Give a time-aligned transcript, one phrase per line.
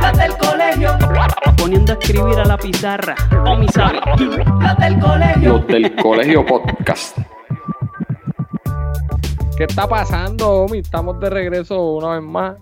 [0.00, 0.90] Las del colegio.
[1.56, 3.14] Poniendo a escribir a la pizarra.
[3.46, 4.00] O mi sabe.
[4.60, 5.48] Las del colegio.
[5.48, 7.18] Los del Colegio Podcast.
[9.56, 10.78] ¿Qué está pasando, Omi?
[10.78, 12.56] Estamos de regreso una vez más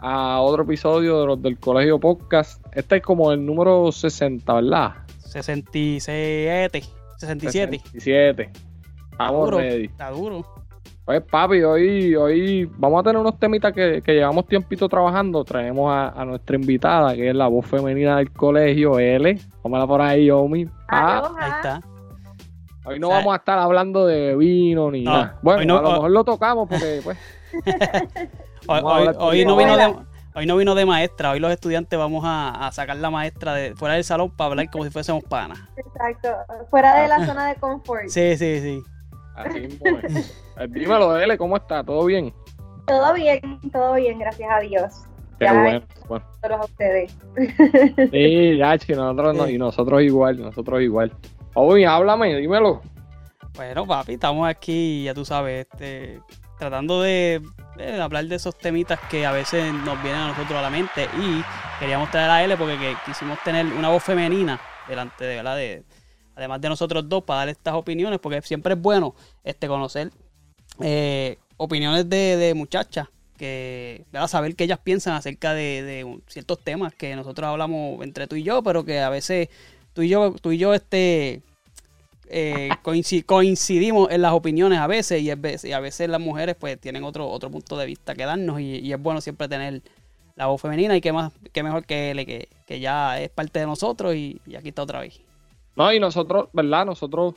[0.00, 2.64] a otro episodio de los del Colegio Podcast.
[2.72, 4.92] Este es como el número 60, ¿verdad?
[5.18, 6.82] 67.
[7.18, 7.78] 67.
[7.78, 8.52] 67.
[9.12, 9.84] Estamos duro, ready.
[9.84, 10.63] Está duro.
[11.04, 15.44] Pues papi, hoy, hoy vamos a tener unos temitas que, que llevamos tiempito trabajando.
[15.44, 19.38] Traemos a, a nuestra invitada, que es la voz femenina del colegio, L.
[19.60, 20.66] Póngala por ahí, Omi.
[20.88, 21.80] Ah, Ahí está.
[22.86, 25.38] hoy no O sea, vamos a estar hablando de vino ni No, nada.
[25.42, 27.18] Bueno, no- a lo mejor lo tocamos porque, pues,
[28.66, 29.94] Hoy, no vino de,
[30.34, 31.32] hoy no vino de maestra.
[31.32, 34.70] Hoy los estudiantes vamos a, a sacar la maestra de fuera del salón para hablar
[34.70, 35.58] como si fuésemos panas.
[35.76, 36.30] Exacto,
[36.70, 38.08] fuera de la zona de confort.
[38.08, 38.82] Sí, sí, sí.
[39.34, 40.42] Así mismo es.
[40.58, 41.82] Eh, Dímelo, L, ¿cómo está?
[41.84, 42.32] ¿Todo bien?
[42.86, 43.40] Todo bien,
[43.72, 44.92] todo bien, gracias a Dios.
[45.38, 45.82] Qué Ya, bueno.
[46.08, 46.24] bueno.
[46.42, 47.16] Todos a ustedes.
[48.10, 51.12] Sí, ya, chi, nosotros no, y nosotros igual, nosotros igual.
[51.54, 52.82] Omi, háblame, dímelo.
[53.56, 56.20] Bueno, papi, estamos aquí, ya tú sabes, este,
[56.58, 57.40] tratando de,
[57.76, 61.08] de hablar de esos temitas que a veces nos vienen a nosotros a la mente
[61.20, 61.42] y
[61.78, 65.56] queríamos traer a L porque que- quisimos tener una voz femenina delante de, ¿verdad?
[65.56, 65.84] De,
[66.36, 69.14] además de nosotros dos para dar estas opiniones porque siempre es bueno
[69.44, 70.10] este, conocer
[70.80, 74.28] eh, opiniones de, de muchachas que ¿verdad?
[74.28, 78.42] saber qué ellas piensan acerca de, de ciertos temas que nosotros hablamos entre tú y
[78.44, 79.48] yo, pero que a veces
[79.92, 81.42] tú y yo, tú y yo este
[82.28, 86.56] eh, coinci- coincidimos en las opiniones a veces y, es y a veces las mujeres
[86.58, 89.82] pues tienen otro, otro punto de vista que darnos y, y es bueno siempre tener
[90.36, 93.60] la voz femenina y qué más qué mejor que él que, que ya es parte
[93.60, 95.20] de nosotros y, y aquí está otra vez.
[95.76, 96.86] No, y nosotros, ¿verdad?
[96.86, 97.34] Nosotros,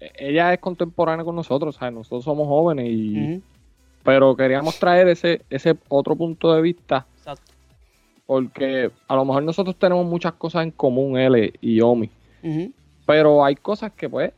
[0.00, 1.94] eh, ella es contemporánea con nosotros, ¿sabes?
[1.94, 3.42] Nosotros somos jóvenes y...
[4.04, 7.52] Pero queríamos traer ese, ese otro punto de vista exacto.
[8.26, 12.10] porque a lo mejor nosotros tenemos muchas cosas en común, L y Omi.
[13.06, 14.32] Pero hay cosas que, pues,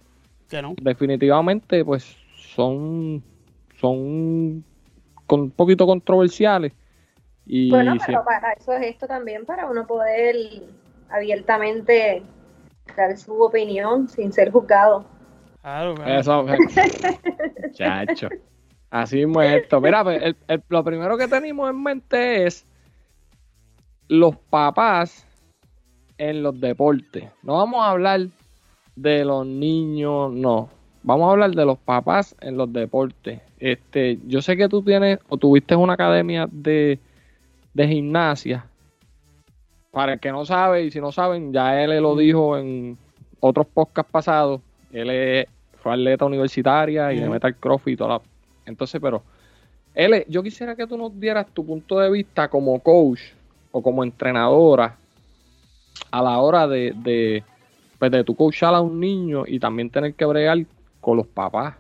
[0.51, 0.75] que no.
[0.81, 3.23] definitivamente, pues, son,
[3.81, 4.63] son
[5.27, 6.73] con, un poquito controversiales.
[7.47, 10.37] Y Bueno, sí, pero para eso es esto también, para uno poder
[11.09, 12.23] abiertamente
[12.97, 15.05] dar su opinión sin ser juzgado.
[15.63, 16.21] Claro, claro.
[16.21, 16.47] eso,
[17.73, 18.29] chacho.
[18.91, 19.81] Así mismo es esto.
[19.81, 22.65] Mira, pues, el- el- lo primero que tenemos en mente es
[24.09, 25.27] los papás
[26.19, 27.25] en los deportes.
[27.43, 28.21] No vamos a hablar
[28.95, 30.69] de los niños, no.
[31.03, 33.41] Vamos a hablar de los papás en los deportes.
[33.59, 36.99] Este, yo sé que tú tienes o tuviste una academia de,
[37.73, 38.67] de gimnasia.
[39.95, 42.99] Para el que no sabe, y si no saben, ya él lo dijo en
[43.41, 44.61] otros podcasts pasados.
[44.93, 45.47] Él es-
[45.81, 48.21] fue atleta universitaria y de metal crossfit y toda la...
[48.67, 49.23] Entonces, pero...
[49.95, 53.21] Él, yo quisiera que tú nos dieras tu punto de vista como coach
[53.71, 54.97] o como entrenadora
[56.11, 57.45] a la hora de, de,
[58.01, 60.59] pues de tu coachar a un niño y también tener que bregar
[61.01, 61.77] con los papás.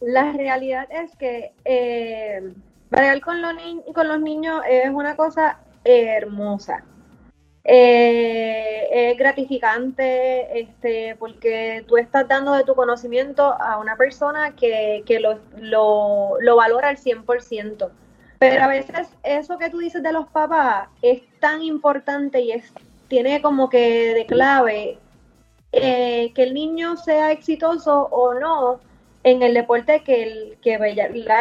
[0.00, 2.52] La realidad es que eh,
[2.90, 3.54] bregar con los,
[3.94, 6.84] con los niños es una cosa hermosa.
[7.64, 15.02] Eh, es gratificante este, porque tú estás dando de tu conocimiento a una persona que,
[15.04, 17.90] que lo, lo, lo valora al 100%.
[18.38, 22.72] Pero a veces eso que tú dices de los papás es tan importante y es,
[23.08, 24.98] tiene como que de clave
[25.72, 28.80] eh, que el niño sea exitoso o no,
[29.30, 30.78] en el deporte que, el, que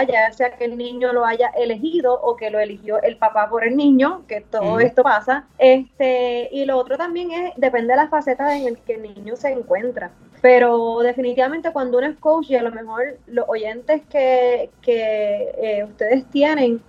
[0.07, 3.63] ya sea que el niño lo haya elegido o que lo eligió el papá por
[3.63, 5.47] el niño, que todo esto pasa.
[5.57, 9.37] Este, y lo otro también es, depende de la faceta en el que el niño
[9.37, 10.11] se encuentra.
[10.41, 15.83] Pero definitivamente cuando uno es coach y a lo mejor los oyentes que, que eh,
[15.85, 16.81] ustedes tienen,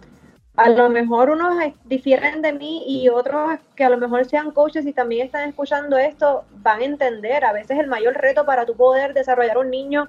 [0.56, 1.54] a lo mejor unos
[1.84, 5.96] difieren de mí y otros que a lo mejor sean coaches y también están escuchando
[5.96, 7.44] esto, van a entender.
[7.44, 10.08] A veces el mayor reto para tu poder desarrollar un niño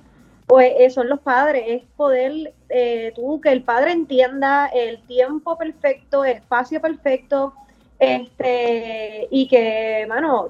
[0.49, 5.55] pues eh, son los padres, es poder eh, tú que el padre entienda el tiempo
[5.55, 7.53] perfecto, el espacio perfecto,
[7.99, 10.49] este y que, mano,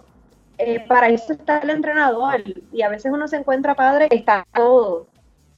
[0.57, 2.41] eh, para eso está el entrenador
[2.71, 5.07] y a veces uno se encuentra padre, está todo.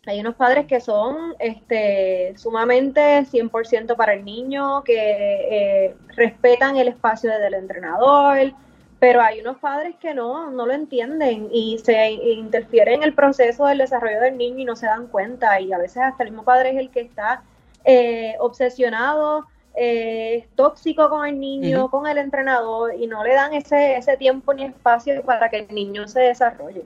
[0.08, 7.30] Hay unos padres que son este, sumamente 100% para el niño, que respetan el espacio
[7.30, 8.54] del entrenador,
[9.02, 13.66] pero hay unos padres que no, no lo entienden y se interfieren en el proceso
[13.66, 15.60] del desarrollo del niño y no se dan cuenta.
[15.60, 17.42] Y a veces hasta el mismo padre es el que está
[17.84, 23.96] eh, obsesionado, eh, tóxico con el niño, con el entrenador y no le dan ese,
[23.96, 26.84] ese tiempo ni espacio para que el niño se desarrolle.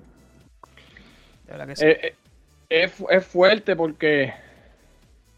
[1.81, 2.15] Eh,
[2.69, 4.33] es, es fuerte porque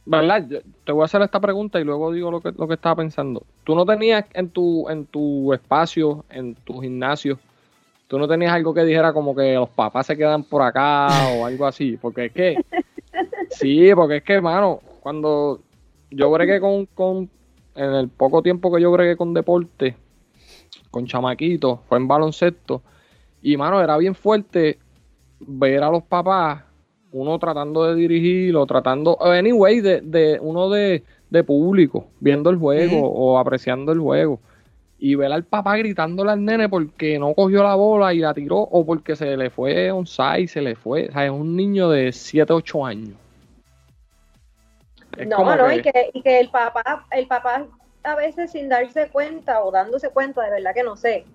[0.07, 0.47] ¿verdad?
[0.85, 3.43] te voy a hacer esta pregunta y luego digo lo que, lo que estaba pensando.
[3.65, 7.37] Tú no tenías en tu, en tu espacio, en tu gimnasio,
[8.07, 11.45] tú no tenías algo que dijera como que los papás se quedan por acá o
[11.45, 12.55] algo así, porque es que,
[13.49, 15.59] sí, porque es que, hermano, cuando
[16.09, 17.29] yo bregué con, con,
[17.75, 19.97] en el poco tiempo que yo bregué con deporte,
[20.89, 22.81] con chamaquitos, fue en baloncesto,
[23.41, 24.79] y, mano, era bien fuerte
[25.39, 26.63] ver a los papás
[27.11, 31.03] uno tratando de dirigirlo, tratando, anyway, de, de uno de,
[31.45, 34.39] público, viendo el juego o apreciando el juego.
[34.99, 38.57] Y ver al papá gritándole al nene porque no cogió la bola y la tiró
[38.57, 40.07] o porque se le fue un
[40.39, 41.09] y se le fue.
[41.09, 43.15] O sea, es un niño de 7, 8 años.
[45.27, 47.67] no, no, Y, que, y que el papá, el papá
[48.03, 51.25] a veces sin darse cuenta o dándose cuenta, de verdad que no sé,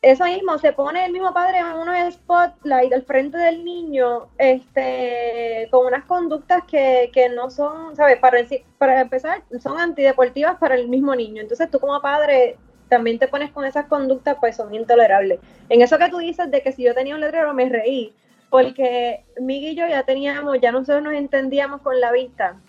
[0.00, 5.66] eso mismo, se pone el mismo padre en unos spotlight al frente del niño, este,
[5.72, 8.18] con unas conductas que, que no son, ¿sabes?
[8.18, 8.38] Para,
[8.78, 11.42] para empezar, son antideportivas para el mismo niño.
[11.42, 12.56] Entonces tú como padre
[12.88, 15.40] también te pones con esas conductas, pues son intolerables.
[15.68, 18.14] En eso que tú dices de que si yo tenía un letrero me reí,
[18.50, 22.60] porque Miguel y yo ya teníamos, ya nosotros nos entendíamos con la vista.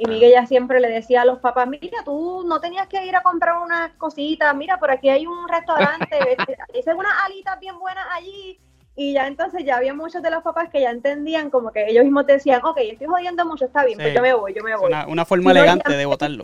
[0.00, 3.16] Y Miguel ya siempre le decía a los papás, mira, tú no tenías que ir
[3.16, 6.36] a comprar unas cositas, mira, por aquí hay un restaurante,
[6.74, 8.60] hice unas alitas bien buenas allí.
[8.94, 12.04] Y ya entonces ya había muchos de los papás que ya entendían, como que ellos
[12.04, 14.92] mismos decían, ok, estoy jodiendo mucho, está bien, pues yo me voy, yo me voy.
[15.08, 16.42] Una, forma elegante de votarlo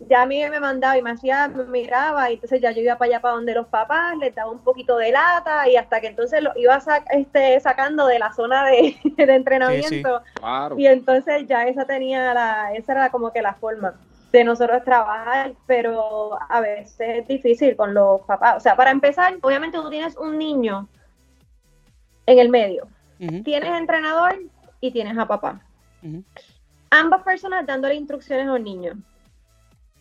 [0.00, 2.96] ya a mí me mandaba y me hacía, me miraba, y entonces ya yo iba
[2.96, 6.08] para allá para donde los papás, les daba un poquito de lata, y hasta que
[6.08, 6.78] entonces lo iba
[7.10, 10.22] este, sacando de la zona de, entrenamiento.
[10.76, 13.94] Y entonces ya esa tenía la, esa era como que la forma
[14.32, 18.56] de nosotros trabajar, pero a veces es difícil con los papás.
[18.56, 20.88] O sea, para empezar, obviamente tú tienes un niño
[22.26, 22.88] en el medio.
[23.44, 24.38] Tienes entrenador
[24.80, 25.60] y tienes a papá.
[26.90, 28.94] Ambas personas dándole instrucciones a un niño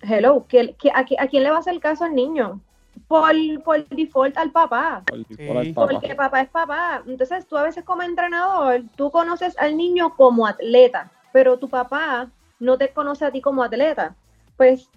[0.04, 2.60] hello, ¿qué, a, quién le va a hacer caso al niño?
[3.08, 3.34] Por,
[3.64, 5.04] por default al papá.
[5.76, 7.04] Porque papá es papá.
[7.08, 12.30] Entonces tú a veces como entrenador, tú conoces al niño como atleta, pero tu papá
[12.60, 14.16] no te conoce a ti como atleta.
[14.58, 14.90] Pues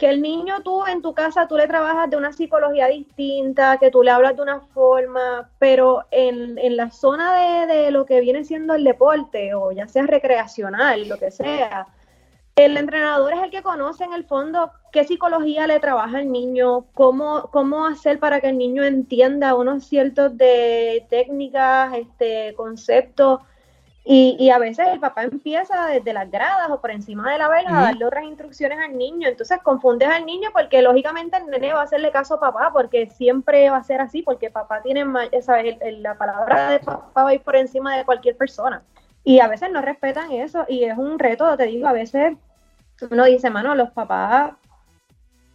[0.00, 3.90] que el niño tú en tu casa tú le trabajas de una psicología distinta, que
[3.90, 8.22] tú le hablas de una forma, pero en, en la zona de, de, lo que
[8.22, 11.86] viene siendo el deporte, o ya sea recreacional, lo que sea,
[12.64, 16.86] el entrenador es el que conoce en el fondo qué psicología le trabaja al niño,
[16.94, 23.40] cómo, cómo hacer para que el niño entienda unos ciertos de técnicas, este, conceptos.
[24.02, 27.68] Y, a veces el papá empieza desde las gradas o por encima de la vela
[27.68, 29.28] a darle otras instrucciones al niño.
[29.28, 33.08] Entonces confundes al niño porque lógicamente el nene va a hacerle caso a papá porque
[33.10, 35.04] siempre va a ser así, porque papá tiene,
[35.42, 35.76] ¿sabes?
[35.98, 38.82] la palabra de papá va a ir por encima de cualquier persona.
[39.22, 42.36] Y a veces no respetan eso y es un reto, te digo, a veces
[43.10, 44.52] uno dice, mano, los papás,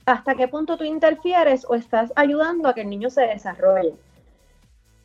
[0.05, 3.93] ¿hasta qué punto tú interfieres o estás ayudando a que el niño se desarrolle?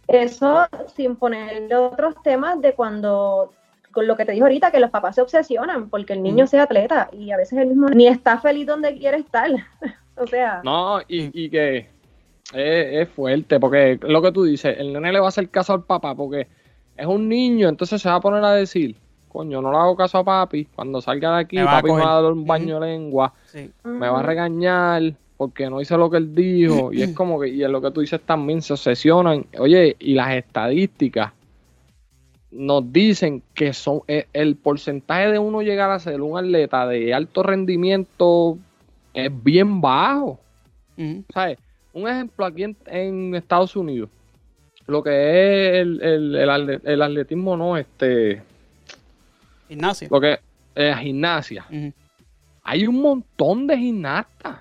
[0.09, 3.53] Eso sin ponerle otros temas de cuando,
[3.93, 6.65] con lo que te dijo ahorita, que los papás se obsesionan porque el niño sea
[6.65, 9.51] atleta y a veces el mismo ni está feliz donde quiere estar.
[10.17, 10.63] o sea.
[10.65, 11.87] No, y, que es,
[12.55, 15.85] es, fuerte porque lo que tú dices, el nene le va a hacer caso al
[15.85, 16.49] papá porque
[16.97, 18.97] es un niño, entonces se va a poner a decir,
[19.33, 22.23] coño, no le hago caso a papi, cuando salga de aquí, papi me va a
[22.23, 23.33] dar un baño de lengua,
[23.85, 27.49] me va a regañar porque no hice lo que él dijo, y es como que,
[27.49, 31.33] y es lo que tú dices también, se obsesionan, oye, y las estadísticas,
[32.51, 37.15] nos dicen que son eh, el porcentaje de uno llegar a ser un atleta de
[37.15, 38.59] alto rendimiento
[39.15, 40.39] es bien bajo.
[41.33, 41.59] ¿Sabes?
[41.93, 44.11] Un ejemplo aquí en, en Estados Unidos,
[44.87, 48.43] lo que es el, el- el atletismo, no, este,
[49.71, 50.09] Gimnasio.
[50.11, 50.39] lo que
[50.75, 51.65] es gimnasia.
[52.63, 54.59] Hay un montón de gimnastas.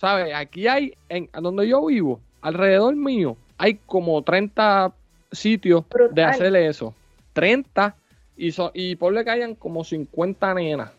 [0.00, 0.34] ¿Sabes?
[0.34, 4.92] Aquí hay, en donde yo vivo, alrededor mío, hay como 30
[5.32, 6.24] sitios de Brutal.
[6.30, 6.94] hacer eso.
[7.32, 7.94] 30
[8.36, 10.90] y, so- y ponle que hayan como 50 nenas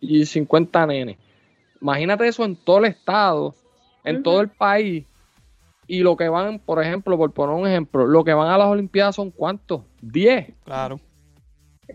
[0.00, 1.16] y 50 nenes.
[1.80, 3.54] Imagínate eso en todo el estado,
[4.04, 5.04] en todo el país.
[5.86, 8.68] Y lo que van, por ejemplo, por poner un ejemplo, lo que van a las
[8.68, 9.82] Olimpiadas son cuántos?
[10.02, 10.52] 10.
[10.64, 11.00] Claro.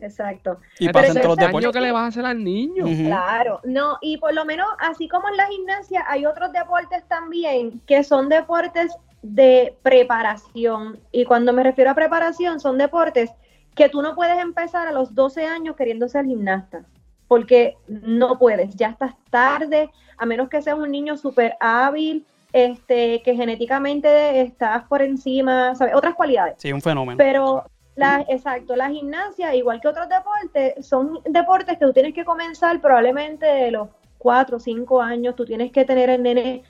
[0.01, 0.59] Exacto.
[0.79, 1.71] Y Entonces, pasan todos los ese ¿el deportes.
[1.73, 2.85] que le vas a hacer al niño?
[2.85, 7.81] Claro, no, y por lo menos, así como en la gimnasia, hay otros deportes también
[7.85, 10.99] que son deportes de preparación.
[11.11, 13.31] Y cuando me refiero a preparación, son deportes
[13.75, 16.85] que tú no puedes empezar a los 12 años queriendo ser gimnasta,
[17.27, 23.21] porque no puedes, ya estás tarde, a menos que seas un niño súper hábil, este,
[23.23, 25.93] que genéticamente estás por encima, ¿sabes?
[25.93, 26.55] Otras cualidades.
[26.57, 27.17] Sí, un fenómeno.
[27.17, 32.25] Pero, la, exacto, la gimnasia, igual que otros deportes, son deportes que tú tienes que
[32.25, 35.35] comenzar probablemente de los 4 o 5 años.
[35.35, 36.63] Tú tienes que tener el nene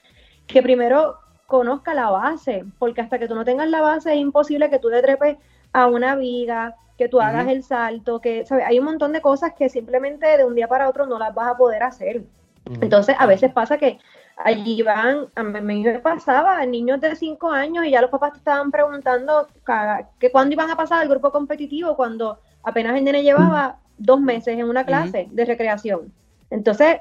[0.46, 1.17] que primero
[1.48, 4.89] conozca la base, porque hasta que tú no tengas la base es imposible que tú
[4.89, 5.38] te trepes
[5.74, 8.65] a una viga, que tú hagas el salto, que, ¿sabes?
[8.67, 11.48] Hay un montón de cosas que simplemente de un día para otro no las vas
[11.48, 12.24] a poder hacer.
[12.82, 14.00] Entonces, a veces pasa que
[14.38, 18.39] allí van, a mí me pasaba, niños de 5 años y ya los papás te
[18.39, 19.48] estaban preguntando
[20.20, 24.58] que cuándo iban a pasar al grupo competitivo cuando apenas el nene llevaba dos meses
[24.58, 26.13] en una clase de recreación.
[26.50, 26.98] Entonces,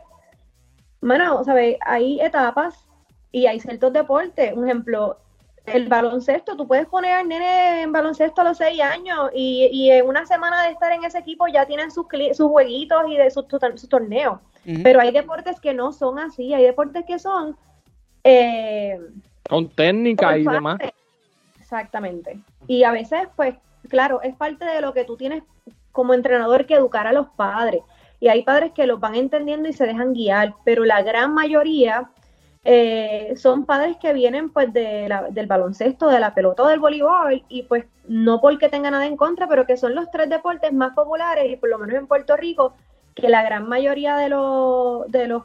[1.01, 1.77] bueno, ¿sabes?
[1.85, 2.87] Hay etapas
[3.33, 4.53] y hay ciertos deportes.
[4.55, 5.19] Un ejemplo,
[5.67, 9.91] el baloncesto, tú puedes poner al nene en baloncesto a los 6 años y, y
[9.91, 13.31] en una semana de estar en ese equipo ya tienen sus, sus jueguitos y de
[13.31, 14.39] sus, sus torneos.
[14.83, 17.57] Pero hay deportes que no son así, hay deportes que son
[18.25, 18.99] eh,
[19.49, 20.79] Con técnica y demás.
[21.61, 22.39] Exactamente.
[22.67, 23.55] Y a veces, pues,
[23.89, 25.43] claro, es parte de lo que tú tienes
[25.93, 27.83] como entrenador que educar a los padres.
[28.21, 32.11] Y hay padres que los van entendiendo y se dejan guiar, pero la gran mayoría
[32.67, 36.81] eh, son padres que vienen pues de la- del baloncesto, de la pelota o del
[36.81, 40.73] voleibol y pues no porque tengan nada en contra, pero que son los tres deportes
[40.73, 42.73] más populares y por lo menos en Puerto Rico
[43.15, 45.43] que la gran mayoría de los de los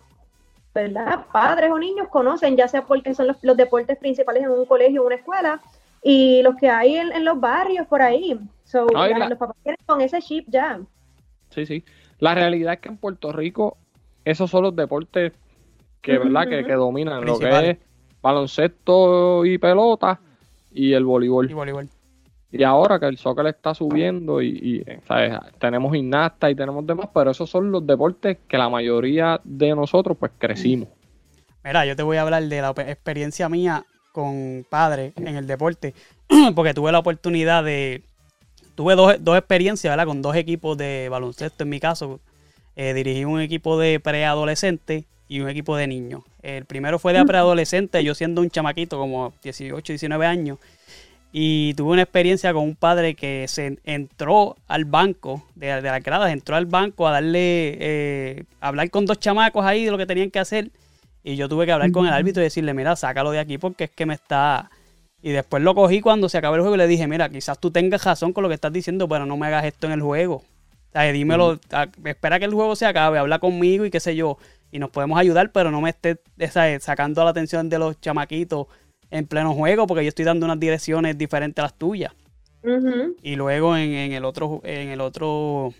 [0.74, 1.26] ¿verdad?
[1.32, 5.02] padres o niños conocen, ya sea porque son los, los deportes principales en un colegio
[5.04, 5.60] o una escuela
[6.04, 8.40] y los que hay en, en los barrios por ahí.
[8.64, 10.80] So, No, y ya la- los papás vienen con ese chip ya.
[11.50, 11.84] Sí, sí.
[12.20, 13.78] La realidad es que en Puerto Rico
[14.24, 15.34] esos son los deportes
[16.02, 16.48] que, ¿verdad?
[16.48, 17.78] que, que dominan, lo que es
[18.22, 20.20] baloncesto y pelota
[20.72, 21.50] y el voleibol.
[21.50, 21.90] Y voleibol.
[22.52, 25.34] Y ahora que el soccer está subiendo y, y, ¿sabes?
[25.60, 30.18] tenemos gimnastas y tenemos demás, pero esos son los deportes que la mayoría de nosotros
[30.20, 30.90] pues crecimos.
[31.64, 35.94] Mira, yo te voy a hablar de la experiencia mía con padre en el deporte,
[36.56, 38.02] porque tuve la oportunidad de,
[38.76, 40.08] tuve dos, dos experiencias, ¿verdad?
[40.08, 42.20] Con dos equipos de baloncesto en mi caso.
[42.76, 46.24] Eh, dirigí un equipo de preadolescente y un equipo de niños.
[46.42, 50.60] El primero fue de preadolescente, yo siendo un chamaquito como 18, 19 años.
[51.32, 56.02] Y tuve una experiencia con un padre que se entró al banco de, de las
[56.04, 59.98] gradas, entró al banco a darle, eh, a hablar con dos chamacos ahí de lo
[59.98, 60.72] que tenían que hacer.
[61.24, 63.84] Y yo tuve que hablar con el árbitro y decirle, mira, sácalo de aquí porque
[63.86, 64.72] es que me está...
[65.22, 67.70] Y después lo cogí cuando se acabó el juego y le dije, mira, quizás tú
[67.72, 70.36] tengas razón con lo que estás diciendo, pero no me hagas esto en el juego.
[70.36, 71.60] O sea, dímelo,
[72.06, 74.38] espera que el juego se acabe, habla conmigo y qué sé yo.
[74.72, 78.68] Y nos podemos ayudar, pero no me estés esa- sacando la atención de los chamaquitos
[79.12, 82.14] en pleno juego porque yo estoy dando unas direcciones diferentes a las tuyas.
[83.24, 85.74] Y luego en, en el otro, en el otro,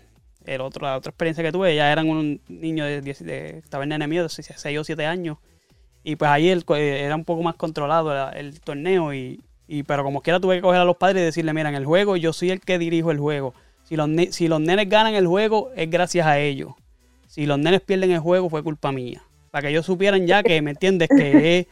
[0.44, 3.84] el otro, la otra experiencia que tuve, ya eran un niño de, 10 de estaba
[3.84, 5.38] el nene mío de 6 o 7 años.
[6.02, 9.12] Y pues ahí el, eh, era un poco más controlado la- el, torneo.
[9.12, 11.74] Y, y- pero como quiera tuve que coger a los padres y decirle, mira, en
[11.74, 13.52] el juego yo soy el que dirijo el juego.
[13.84, 16.72] Si los, si los nenes ganan el juego, es gracias a ellos.
[17.26, 19.22] Si los nenes pierden el juego, fue culpa mía.
[19.50, 21.08] Para que ellos supieran ya que, ¿me entiendes?
[21.08, 21.66] Que es,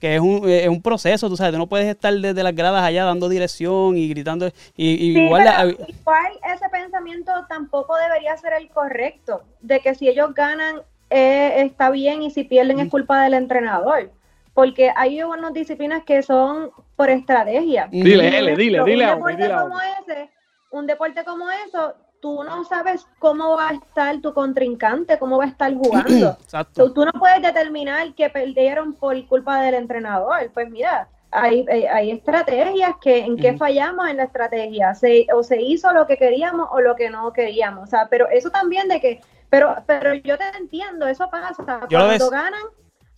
[0.00, 2.82] que es un, es un proceso, tú sabes, tú no puedes estar desde las gradas
[2.82, 4.48] allá dando dirección y gritando.
[4.76, 9.80] Y, y Sí, igual, pero la- igual ese pensamiento tampoco debería ser el correcto, de
[9.80, 14.10] que si ellos ganan eh, está bien y si pierden es culpa del entrenador,
[14.52, 17.88] porque hay unas disciplinas que son por estrategia.
[17.90, 20.30] Dile, dile, dile un deporte dile como ese,
[20.70, 25.44] un deporte como eso, tú no sabes cómo va a estar tu contrincante, cómo va
[25.44, 26.30] a estar jugando.
[26.40, 26.90] Exacto.
[26.90, 30.50] Tú no puedes determinar que perdieron por culpa del entrenador.
[30.54, 35.60] Pues mira, hay, hay, estrategias que en que fallamos en la estrategia, se, o se
[35.60, 39.02] hizo lo que queríamos o lo que no queríamos, o sea, pero eso también de
[39.02, 42.62] que, pero, pero yo te entiendo, eso pasa, cuando ganan,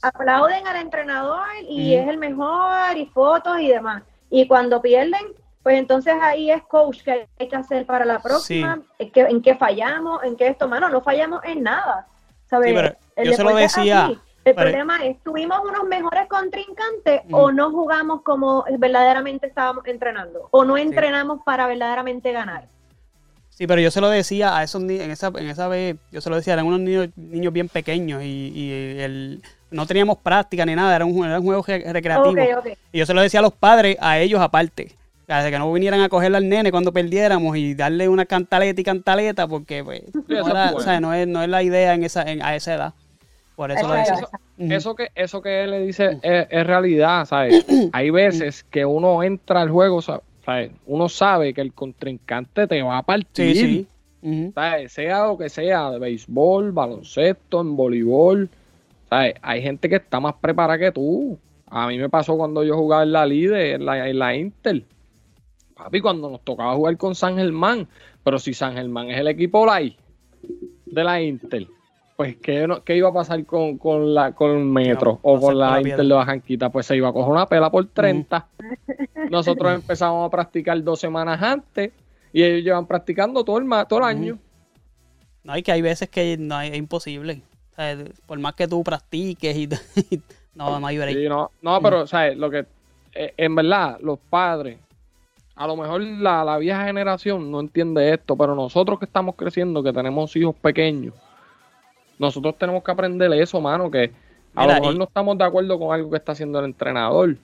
[0.02, 5.22] aplauden al entrenador y es el mejor y fotos y demás, y cuando pierden,
[5.66, 10.22] pues entonces ahí es coach que hay que hacer para la próxima, en qué fallamos,
[10.22, 12.06] en qué esto, mano, no fallamos en nada,
[12.48, 12.72] ¿sabes?
[13.16, 14.12] yo se lo decía
[14.44, 20.46] el problema es, ¿tuvimos unos mejores contrincantes o no jugamos como verdaderamente estábamos entrenando?
[20.52, 22.68] ¿O no entrenamos para verdaderamente ganar?
[23.48, 26.20] Sí, pero yo se lo decía a esos niños, en esa, en esa vez, yo
[26.20, 28.70] se lo decía, eran unos niños, niños bien pequeños y,
[29.00, 29.42] el,
[29.72, 32.36] no teníamos práctica ni nada, era un, era un juego recreativo.
[32.92, 34.94] Y yo se lo decía a los padres, a ellos aparte.
[35.26, 38.84] De que no vinieran a cogerle al nene cuando perdiéramos y darle una cantaleta y
[38.84, 42.94] cantaleta, porque pues, no, es, no, es, la idea en esa, a esa edad.
[43.56, 43.92] Por eso,
[44.58, 47.64] eso, que, eso que él le dice es, realidad, ¿sabes?
[47.92, 50.70] Hay veces que uno entra al juego, ¿sabes?
[50.86, 53.56] Uno sabe que el contrincante te va a partir.
[53.56, 53.88] Sí,
[54.22, 54.52] sí.
[54.54, 54.92] ¿sabes?
[54.92, 58.48] Sea lo que sea, de béisbol, baloncesto, en voleibol.
[59.08, 59.34] ¿sabes?
[59.42, 61.38] Hay gente que está más preparada que tú.
[61.68, 64.82] A mí me pasó cuando yo jugaba en la LIDE, en la, en la Inter.
[65.76, 67.86] Papi, cuando nos tocaba jugar con San Germán.
[68.24, 69.96] Pero si San Germán es el equipo light
[70.86, 71.68] de la Inter
[72.16, 76.06] pues ¿qué, qué iba a pasar con, con la con Metro o con la Inter
[76.06, 76.70] de Bajanquita?
[76.70, 78.48] Pues se iba a coger una pela por 30.
[79.30, 81.92] Nosotros empezamos a practicar dos semanas antes
[82.32, 84.38] y ellos llevan practicando todo el, todo el año.
[85.44, 87.42] No, hay que hay veces que no es imposible.
[88.24, 89.68] por más que tú practiques y,
[90.54, 91.28] no, no hay break.
[91.28, 92.36] no, no, pero ¿sabes?
[92.38, 92.64] lo que
[93.12, 94.78] eh, en verdad los padres
[95.56, 99.82] a lo mejor la, la vieja generación no entiende esto, pero nosotros que estamos creciendo,
[99.82, 101.14] que tenemos hijos pequeños,
[102.18, 104.12] nosotros tenemos que aprender eso, mano, que
[104.54, 107.36] a lo mejor no estamos de acuerdo con algo que está haciendo el entrenador.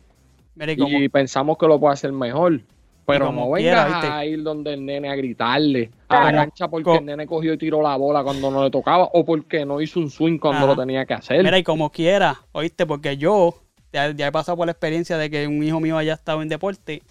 [0.57, 2.61] y, pensamos que lo puede hacer mejor.
[3.05, 7.05] Pero no vengas a ir donde el nene a gritarle a la cancha porque el
[7.05, 10.09] nene cogió y tiró la bola cuando no le tocaba o porque no hizo un
[10.09, 11.43] swing cuando lo tenía que hacer.
[11.43, 13.55] Mira, y como quiera, oíste, porque yo
[13.93, 17.03] ya, he pasado por la experiencia de que un hijo mío haya estado en deporte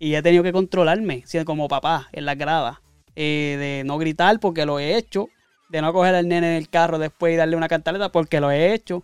[0.00, 2.80] y he tenido que controlarme, como papá, en la grada,
[3.14, 5.28] eh, de no gritar porque lo he hecho
[5.70, 8.50] de no coger al nene en el carro después y darle una cantaleta porque lo
[8.50, 9.02] he hecho.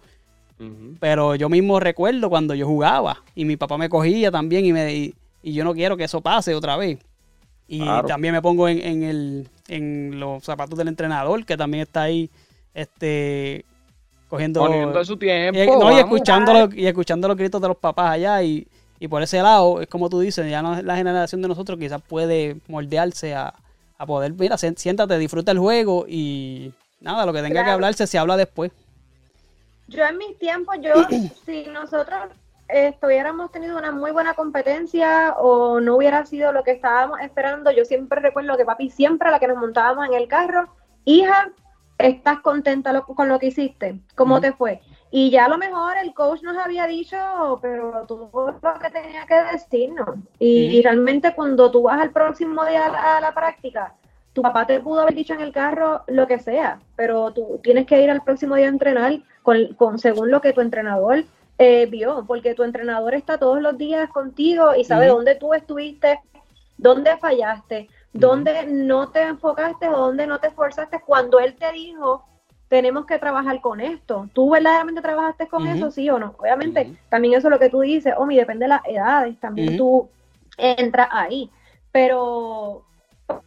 [1.00, 4.92] Pero yo mismo recuerdo cuando yo jugaba y mi papá me cogía también y, me,
[4.94, 6.98] y, yo no quiero que eso pase otra vez.
[7.68, 12.30] Y también me pongo en, el, en los zapatos del entrenador que también está ahí
[12.72, 13.64] este
[14.28, 18.12] cogiendo poniendo su tiempo y, no, y escuchando y escuchando los gritos de los papás
[18.12, 18.66] allá y,
[18.98, 22.00] y por ese lado es como tú dices ya no la generación de nosotros quizás
[22.02, 23.54] puede moldearse a,
[23.98, 28.18] a poder, mira, siéntate, disfruta el juego y nada, lo que tenga que hablarse se
[28.18, 28.72] habla después.
[29.88, 30.92] Yo en mis tiempos, yo,
[31.46, 32.18] si nosotros
[32.68, 37.85] estuviéramos tenido una muy buena competencia o no hubiera sido lo que estábamos esperando, yo
[37.85, 40.68] siempre recuerdo que papi siempre a la que nos montábamos en el carro,
[41.04, 41.50] hija,
[41.98, 44.00] ¿estás contenta con lo que hiciste?
[44.14, 44.82] ¿Cómo te fue?
[45.11, 47.16] Y ya a lo mejor el coach nos había dicho,
[47.62, 50.16] pero tú lo que tenía que decirnos.
[50.38, 53.95] Y, realmente cuando tú vas al próximo día a la, práctica,
[54.33, 57.87] tu papá te pudo haber dicho en el carro lo que sea, pero tú tienes
[57.87, 61.25] que ir al próximo día a entrenar con, según lo que tu entrenador
[61.59, 66.21] eh, vio, porque tu entrenador está todos los días contigo y sabe dónde tú estuviste,
[66.77, 71.01] dónde fallaste, dónde no te enfocaste o dónde no te esforzaste.
[71.01, 72.25] Cuando él te dijo
[72.68, 74.29] tenemos que trabajar con esto.
[74.33, 76.35] ¿Tú verdaderamente trabajaste con eso, sí o no?
[76.38, 80.09] Obviamente, también eso es lo que tú dices, Omi, depende de las edades, también tú
[80.57, 81.50] entras ahí.
[81.92, 82.85] Pero,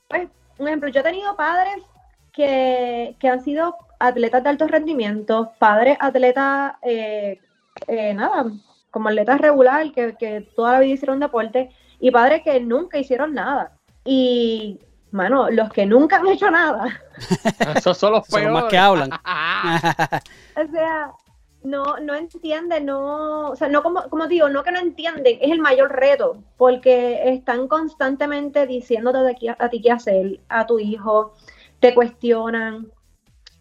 [0.07, 1.83] pues, un ejemplo, yo he tenido padres
[2.33, 7.39] que, han sido atletas de alto rendimiento, padres atletas, eh,
[7.87, 8.45] eh, nada,
[8.89, 13.33] como atletas regular, que, que toda la vida hicieron deporte, y padres que nunca hicieron
[13.33, 13.73] nada.
[14.05, 14.79] Y
[15.11, 17.01] mano, los que nunca han hecho nada.
[17.75, 18.51] Esos son los peores.
[18.51, 19.11] más que hablan.
[20.55, 21.11] o sea,
[21.63, 25.51] no, no entienden, no, o sea, no como, como digo, no que no entienden, es
[25.51, 31.33] el mayor reto, porque están constantemente diciéndote a ti qué hacer, a tu hijo,
[31.79, 32.91] te cuestionan,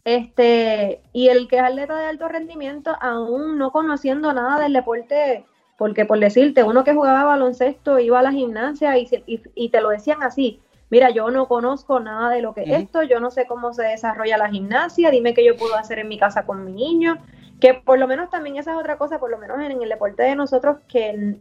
[0.05, 5.45] este, y el que es atleta de alto rendimiento, aún no conociendo nada del deporte,
[5.77, 9.91] porque por decirte, uno que jugaba baloncesto iba a la gimnasia y, y te lo
[9.91, 13.46] decían así, mira, yo no conozco nada de lo que es esto, yo no sé
[13.46, 16.72] cómo se desarrolla la gimnasia, dime qué yo puedo hacer en mi casa con mi
[16.72, 17.18] niño,
[17.61, 20.22] que por lo menos también esa es otra cosa, por lo menos en, el deporte
[20.22, 21.37] de nosotros, que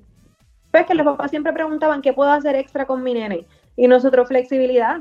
[0.72, 4.28] pues que los papás siempre preguntaban qué puedo hacer extra con mi nene, y nosotros
[4.28, 5.00] flexibilidad,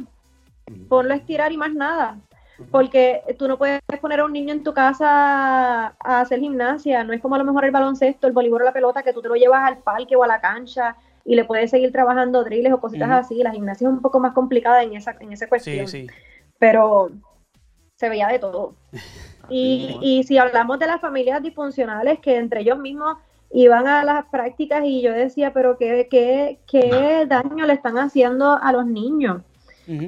[0.88, 2.18] ponlo a estirar y más nada,
[2.70, 7.12] porque tú no puedes poner a un niño en tu casa a hacer gimnasia, no
[7.12, 9.28] es como a lo mejor el baloncesto, el voleibol o la pelota, que tú te
[9.28, 12.80] lo llevas al parque o a la cancha y le puedes seguir trabajando drills o
[12.80, 16.06] cositas así, la gimnasia es un poco más complicada en esa, en esa cuestión, Sí,
[16.06, 16.14] sí.
[16.58, 17.10] pero
[17.96, 18.74] se veía de todo.
[19.48, 23.16] Y, y si hablamos de las familias disfuncionales que entre ellos mismos
[23.52, 28.58] iban a las prácticas y yo decía, pero qué, qué, qué daño le están haciendo
[28.60, 29.42] a los niños.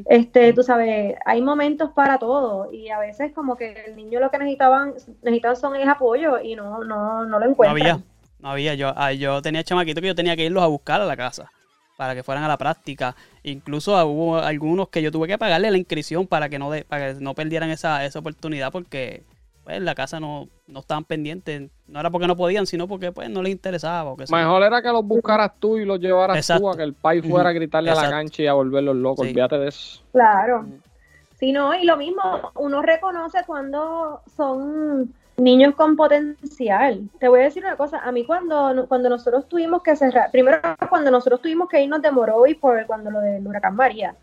[0.07, 4.28] Este, tú sabes, hay momentos para todo y a veces como que el niño lo
[4.28, 7.81] que necesitaban, necesitan son es apoyo y no, no, no lo No encuentran.
[7.92, 8.02] había,
[8.40, 8.74] no había.
[8.74, 11.51] Yo, ah, yo tenía chamaquitos que yo tenía que irlos a buscar a la casa
[11.96, 13.16] para que fueran a la práctica.
[13.42, 17.14] Incluso hubo algunos que yo tuve que pagarle la inscripción para que no, de- para
[17.14, 19.24] que no perdieran esa, esa oportunidad porque
[19.64, 21.70] pues, en la casa no, no estaban pendientes.
[21.88, 24.11] No era porque no podían, sino porque pues no les interesaba.
[24.12, 24.16] o.
[24.31, 27.48] Mejor era que los buscaras tú y los llevaras tú a que el país fuera
[27.48, 29.24] a gritarle a la cancha y a volverlos locos.
[29.27, 29.31] Sí.
[29.33, 30.01] Olvídate de eso.
[30.12, 30.66] Claro.
[31.40, 32.20] Sí, no, y lo mismo,
[32.57, 37.09] uno reconoce cuando son niños con potencial.
[37.18, 40.59] Te voy a decir una cosa, a mí cuando, cuando nosotros tuvimos que cerrar, primero
[40.90, 44.14] cuando nosotros tuvimos que irnos de Morovis por cuando lo del huracán María,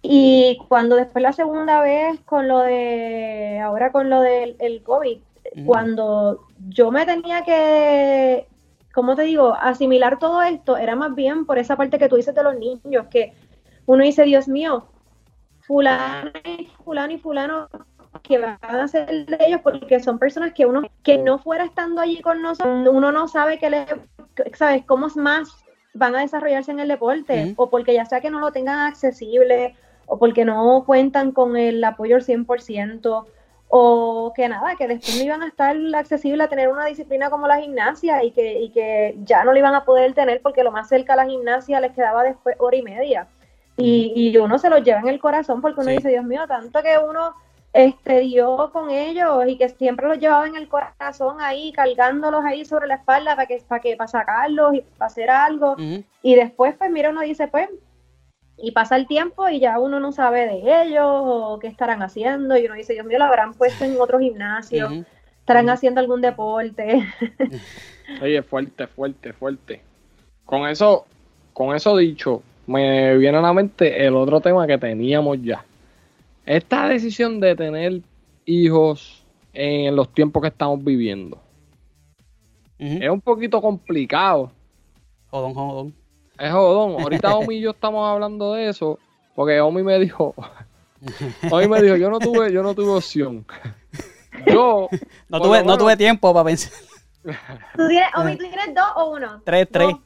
[0.00, 5.18] y cuando después la segunda vez con lo de, ahora con lo del el COVID,
[5.54, 5.66] Ujú.
[5.66, 8.46] cuando yo me tenía que,
[8.94, 12.34] ¿cómo te digo?, asimilar todo esto, era más bien por esa parte que tú dices
[12.34, 13.34] de los niños, que
[13.86, 14.86] uno dice, Dios mío,
[15.60, 17.68] fulano y fulano y fulano
[18.22, 22.00] que van a ser de ellos porque son personas que uno que no fuera estando
[22.00, 23.86] allí con nosotros uno no sabe que le
[24.54, 28.30] sabes cómo es más van a desarrollarse en el deporte o porque ya sea que
[28.30, 29.74] no lo tengan accesible
[30.06, 33.26] o porque no cuentan con el apoyo al 100%
[33.74, 37.46] o que nada, que después no iban a estar accesibles a tener una disciplina como
[37.46, 40.70] la gimnasia y que, y que ya no lo iban a poder tener porque lo
[40.72, 43.28] más cerca a la gimnasia les quedaba después hora y media.
[43.78, 45.96] Y, y uno se los lleva en el corazón porque uno Sí.
[45.96, 47.34] dice, Dios mío, tanto que uno
[47.72, 52.64] este, dio con ellos y que siempre los llevaba en el corazón ahí, cargándolos ahí
[52.64, 55.76] sobre la espalda para que, para que, para sacarlos y para hacer algo.
[56.22, 57.68] Y después, pues mira, uno dice, pues,
[58.58, 62.56] y pasa el tiempo y ya uno no sabe de ellos o qué estarán haciendo.
[62.56, 65.04] Y uno dice, Dios mío, lo habrán puesto en otro gimnasio,
[65.40, 67.06] estarán haciendo algún deporte.
[68.22, 69.82] Oye, fuerte, fuerte, fuerte.
[70.44, 71.06] Con eso,
[71.54, 75.64] con eso dicho, me viene a la mente el otro tema que teníamos ya.
[76.44, 78.00] Esta decisión de tener
[78.44, 81.42] hijos en los tiempos que estamos viviendo
[82.82, 84.50] es un poquito complicado.
[85.30, 85.94] Jodón, jodón.
[86.38, 87.00] Es jodón.
[87.00, 88.98] Ahorita Omi y yo estamos hablando de eso
[89.34, 90.34] porque Omi me dijo,
[91.50, 93.46] Omi me dijo, yo no tuve, yo no tuve opción.
[94.46, 94.88] Yo,
[95.28, 96.72] No tuve, no tuve tiempo para pensar.
[97.76, 99.40] ¿Tú tienes, Omi, ¿tú tienes dos o uno?
[99.44, 99.88] Tres, tres.
[99.88, 100.00] Dos.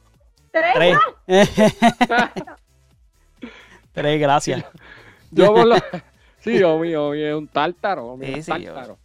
[0.51, 1.09] ¿Tres?
[1.25, 2.29] Tres.
[3.93, 4.65] Tres, gracias.
[5.31, 5.75] yo por lo,
[6.47, 8.97] sí, Omi, Omi es un tártaro, Omi Sí, es un yo- tártaro.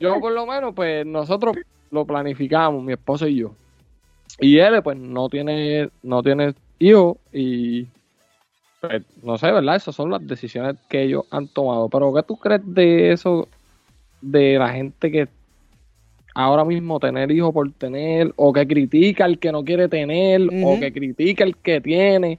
[0.00, 1.56] yo por lo menos, pues nosotros
[1.90, 3.54] lo planificamos, mi esposo y yo.
[4.40, 7.86] Y él, pues, no tiene, no tiene hijos y,
[8.80, 9.76] pues, no sé, ¿verdad?
[9.76, 11.88] Esas son las decisiones que ellos han tomado.
[11.88, 13.48] Pero, ¿qué tú crees de eso,
[14.20, 15.28] de la gente que
[16.34, 20.78] ahora mismo tener hijos por tener, o que critica al que no quiere tener, o
[20.78, 22.38] que critica al que tiene?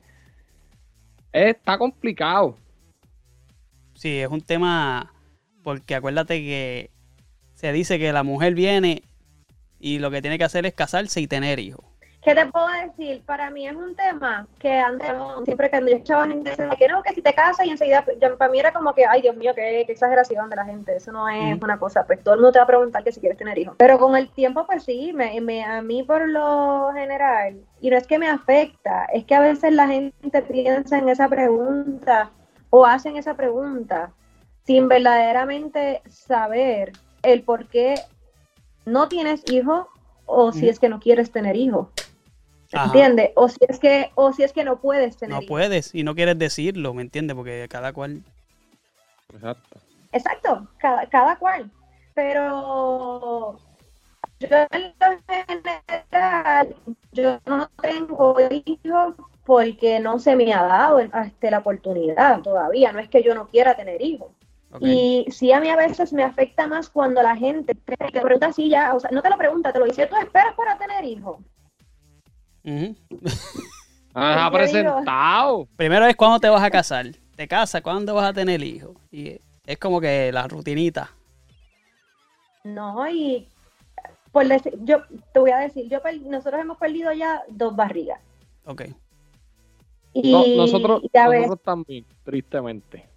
[1.34, 2.56] Está complicado.
[4.00, 5.12] Sí, es un tema
[5.62, 6.90] porque acuérdate que
[7.54, 9.04] se dice que la mujer viene
[9.78, 11.84] y lo que tiene que hacer es casarse y tener hijos.
[12.24, 13.22] ¿Qué te puedo decir?
[13.26, 15.12] Para mí es un tema que antes,
[15.44, 18.06] siempre cuando yo escuchaba gente que no, que si te casas y enseguida,
[18.38, 21.12] para mí era como que, ay Dios mío, qué, qué exageración de la gente, eso
[21.12, 23.38] no es una cosa, pues todo el mundo te va a preguntar que si quieres
[23.38, 23.76] tener hijos.
[23.78, 27.98] Pero con el tiempo, pues sí, me, me- a mí por lo general, y no
[27.98, 32.32] es que me afecta, es que a veces la gente piensa en esa pregunta
[32.70, 34.12] o hacen esa pregunta
[34.66, 37.96] sin verdaderamente saber el por qué
[38.86, 39.88] no tienes hijos
[40.26, 41.88] o si es que no quieres tener hijos.
[42.72, 42.86] Ajá.
[42.86, 43.32] ¿Entiendes?
[43.36, 46.14] O si es que, o si es que no puedes tener No puedes y no
[46.14, 47.36] quieres decirlo, ¿me entiendes?
[47.36, 48.22] Porque cada cual...
[49.34, 49.80] Exacto.
[50.12, 51.72] Exacto, cada, cada cual.
[52.14, 53.60] Pero
[54.40, 56.76] yo en lo general,
[57.12, 62.92] yo no tengo hijos porque no se me ha dado este, la oportunidad todavía.
[62.92, 64.32] No es que yo no quiera tener hijos.
[64.82, 68.70] Y sí, a mí a veces me afecta más cuando la gente te pregunta así
[68.70, 71.38] ya, o sea, no te lo pregunta, te lo dice, ¿tú esperas para tener hijos?
[74.52, 75.68] Digo- presentado.
[75.76, 77.08] Primero es cuándo te vas a casar.
[77.36, 78.96] Te casas, ¿cuándo vas a tener hijos?
[79.12, 81.10] Y es como que la rutinita.
[82.64, 83.48] No, y
[84.32, 88.20] por decir, yo te voy a decir, yo nosotros hemos perdido ya dos barrigas.
[88.66, 88.84] Ok.
[90.14, 93.08] Y, No, nosotros, nosotros también, tristemente.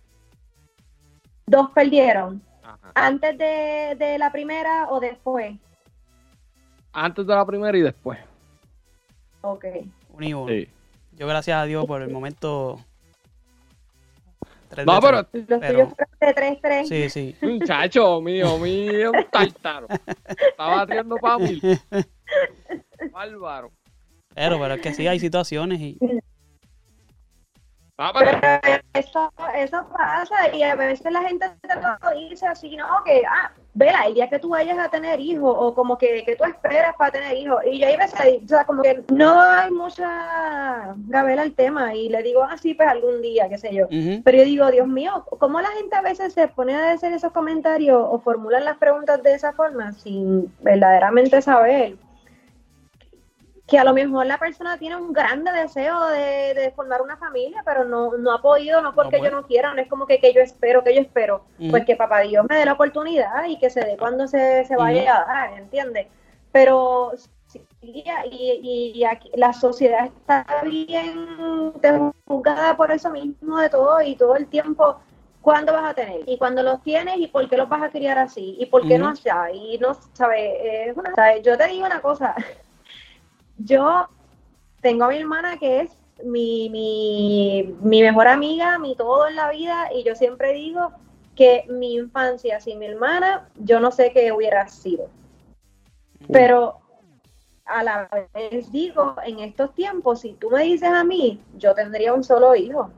[1.47, 2.43] Dos perdieron.
[2.63, 2.93] Ajá.
[2.95, 5.57] ¿Antes de, de la primera o después?
[6.93, 8.19] Antes de la primera y después.
[9.41, 9.65] Ok.
[10.11, 10.49] Uno y uno.
[10.49, 10.69] Sí.
[11.13, 12.79] Yo, gracias a Dios, por el momento.
[14.69, 15.93] tres No, pero, Pero-
[16.35, 16.87] tuyos fueron de 3-3.
[16.87, 17.37] Sí, sí.
[17.47, 19.87] muchacho, mío, mío, un tártaro.
[20.27, 21.61] Está batiendo para mí.
[23.13, 23.71] Bárbaro.
[24.35, 25.99] Pero, pero es que sí, hay situaciones y.
[27.99, 32.75] Ah, pero- Pero eso, eso pasa y a veces la gente te lo dice así,
[32.77, 32.87] ¿no?
[33.05, 36.37] Que, ah, vela, el día que tú vayas a tener hijos o como que, que
[36.37, 37.61] tú esperas para tener hijos.
[37.71, 42.09] Y yo hay veces, o sea, como que no hay mucha gabela al tema y
[42.09, 43.87] le digo, ah, sí, pues algún día, qué sé yo.
[44.25, 47.33] Pero yo digo, Dios mío, ¿cómo la gente a veces se pone a hacer esos
[47.33, 51.97] comentarios o formulan las preguntas de esa forma sin verdaderamente saber
[53.73, 57.63] que a lo mejor la persona tiene un grande deseo de, de formar una familia,
[57.65, 59.31] pero no, no ha podido, no porque puede.
[59.31, 61.71] yo no quiera, no es como que, que yo espero, que yo espero, Ujú.
[61.71, 64.77] pues que papá Dios me dé la oportunidad y que se dé cuando se, se
[64.77, 66.09] vaya a dar, ¿entiendes?
[66.53, 67.13] Pero
[67.47, 71.73] sí, y, y, y aquí la sociedad está bien
[72.27, 74.99] juzgada por eso mismo de todo y todo el tiempo
[75.41, 76.21] ¿Cuándo vas a tener?
[76.27, 77.17] ¿Y cuándo los tienes?
[77.19, 78.55] ¿Y por qué los vas a criar así?
[78.61, 79.51] ¿Y por qué no allá?
[79.51, 79.91] Y no.
[80.37, 81.43] Eh, ¿sabes?
[81.43, 82.37] Yo te digo una cosa.
[83.59, 84.09] Yo
[84.81, 89.51] tengo a mi hermana que es mi, mi, mi mejor amiga, mi todo en la
[89.51, 90.93] vida, y yo siempre digo
[91.37, 95.09] que mi infancia sin mi hermana, yo no sé qué hubiera sido.
[96.31, 96.79] Pero
[97.65, 102.13] a la vez digo, en estos tiempos, si tú me dices a mí, yo tendría
[102.15, 102.91] un solo hijo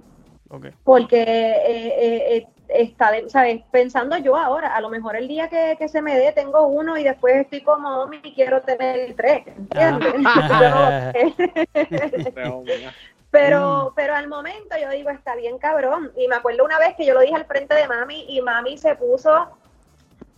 [0.84, 3.62] porque eh, eh, eh, está, de- ¿sabes?
[3.70, 6.96] Pensando yo ahora, a lo mejor el día que, que se me dé tengo uno
[6.98, 10.14] y después estoy como "Mami, y quiero tener tres, ¿entiendes?
[10.26, 11.12] Ah.
[12.34, 12.64] Pero,
[13.30, 16.12] pero, pero al momento yo digo, está bien cabrón.
[16.16, 18.78] Y me acuerdo una vez que yo lo dije al frente de mami y mami
[18.78, 19.48] se puso,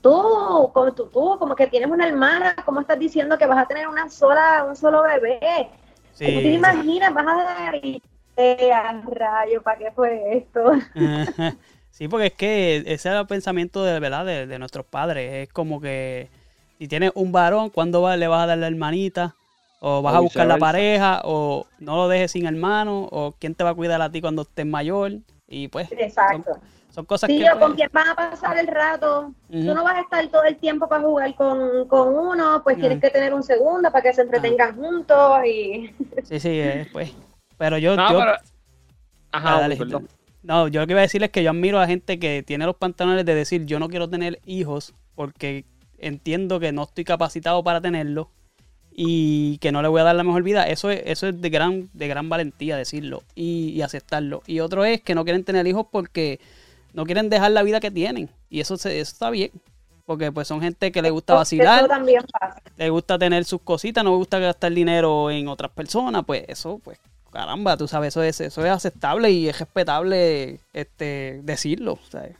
[0.00, 3.66] tú, como tú, tú, como que tienes una hermana, ¿cómo estás diciendo que vas a
[3.66, 5.38] tener una sola, un solo bebé?
[6.12, 6.54] ¿Tú te Sí.
[6.54, 7.12] imaginas?
[7.12, 8.02] Vas a dar y,
[8.36, 8.72] eh,
[9.10, 10.72] rayo, ¿para qué fue esto?
[11.96, 15.48] Sí, porque es que ese es el pensamiento de verdad de, de nuestros padres.
[15.48, 16.28] Es como que
[16.78, 19.34] si tienes un varón, ¿cuándo va- le vas a dar la hermanita?
[19.80, 23.54] O vas O a buscar la pareja, o no lo dejes sin hermano, o quién
[23.54, 25.12] te va a cuidar a ti cuando estés mayor.
[25.48, 26.58] Y pues, son, Exacto.
[26.94, 27.44] son cosas Sí, que.
[27.44, 29.32] o pues, con quién vas a pasar el rato.
[29.48, 29.64] Ujú.
[29.66, 32.98] Tú no vas a estar todo el tiempo para jugar con, con uno, pues tienes
[32.98, 33.00] Ah.
[33.00, 35.90] que tener un segundo para que se entretengan juntos y...
[36.24, 37.10] Sí, sí, eh, pues.
[37.56, 37.96] Pero yo.
[37.96, 38.32] no, yo pero-
[39.32, 40.08] Ah, Ajá, dale, perdón.
[40.46, 42.66] No, yo lo que iba a decir es que yo admiro a gente que tiene
[42.66, 45.64] los pantalones de decir yo no quiero tener hijos porque
[45.98, 48.30] entiendo que no estoy capacitado para tenerlo
[48.92, 50.64] y que no le voy a dar la mejor vida.
[50.68, 54.42] Eso es, eso es de gran, de gran valentía decirlo y, y aceptarlo.
[54.46, 56.38] Y otro es que no quieren tener hijos porque
[56.94, 58.30] no quieren dejar la vida que tienen.
[58.48, 59.50] Y eso, se- eso está bien.
[60.06, 62.62] Porque pues son gente que le gusta Eso vacilar, también pasa.
[62.76, 66.78] le gusta tener sus cositas, no le gusta gastar dinero en otras personas, pues eso,
[66.84, 66.96] pues,
[67.36, 71.98] caramba, tú sabes, eso es, eso es aceptable y es respetable este decirlo.
[72.08, 72.34] ¿sabes?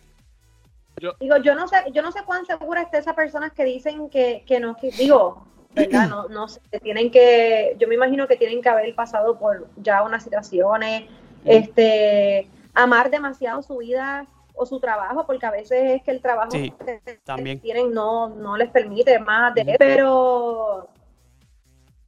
[1.21, 4.43] Digo, yo no sé, yo no sé cuán segura está esas personas que dicen que,
[4.47, 6.09] que no, que, digo, ¿verdad?
[6.09, 10.03] No, no sé, tienen que, yo me imagino que tienen que haber pasado por ya
[10.03, 11.05] unas situaciones,
[11.45, 16.53] este, amar demasiado su vida o su trabajo, porque a veces es que el trabajo
[16.53, 16.73] Sí,
[17.05, 17.61] que también.
[17.61, 20.89] tienen no, no les permite más de pero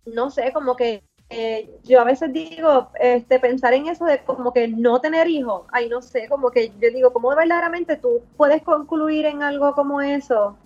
[0.07, 4.53] no sé, como que eh, yo a veces digo, este, pensar en eso de como
[4.53, 8.63] que no tener hijos, ay, no sé, como que yo digo, ¿cómo verdaderamente tú puedes
[8.63, 10.57] concluir en algo como eso?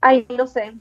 [0.00, 0.74] Ay, no sé.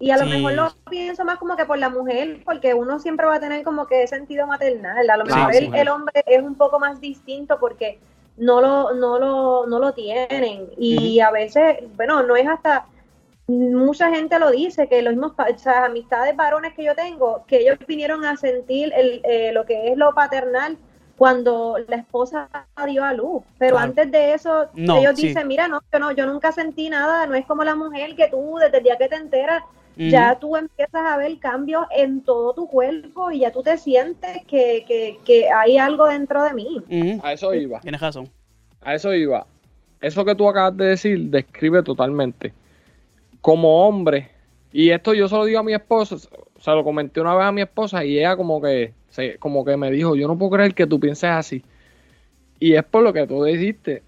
[0.00, 3.26] Y a lo mejor lo pienso más como que por la mujer, porque uno siempre
[3.26, 5.10] va a tener como que sentido maternal.
[5.10, 5.64] A lo mejor sí.
[5.64, 7.98] el, el hombre es un poco más distinto porque
[8.36, 10.68] no lo, no lo, no lo tienen.
[10.76, 12.86] Y a veces, bueno, no es hasta
[13.48, 17.58] mucha gente lo dice, que los mismos o sea, amistades varones que yo tengo, que
[17.58, 20.76] ellos vinieron a sentir el, eh, lo que es lo paternal
[21.16, 22.48] cuando la esposa
[22.86, 23.42] dio a luz.
[23.58, 23.88] Pero Claro.
[23.88, 25.28] antes de eso, No, ellos sí.
[25.28, 28.28] dicen, mira, no, yo no, yo nunca sentí nada, no es como la mujer que
[28.28, 29.62] tú, desde el día que te enteras,
[29.96, 34.44] ya tú empiezas a ver cambios en todo tu cuerpo y ya tú te sientes
[34.46, 37.18] que, que, que hay algo dentro de mí.
[37.24, 37.80] A eso iba.
[37.80, 38.28] Tienes razón.
[38.80, 39.44] A eso iba.
[40.00, 42.52] Eso que tú acabas de decir describe totalmente.
[43.40, 44.30] Como hombre,
[44.72, 47.52] y esto yo se lo digo a mi esposa, se lo comenté una vez a
[47.52, 50.74] mi esposa y ella como que, se, como que me dijo, yo no puedo creer
[50.74, 51.64] que tú pienses así.
[52.60, 54.02] Y es por lo que tú dijiste.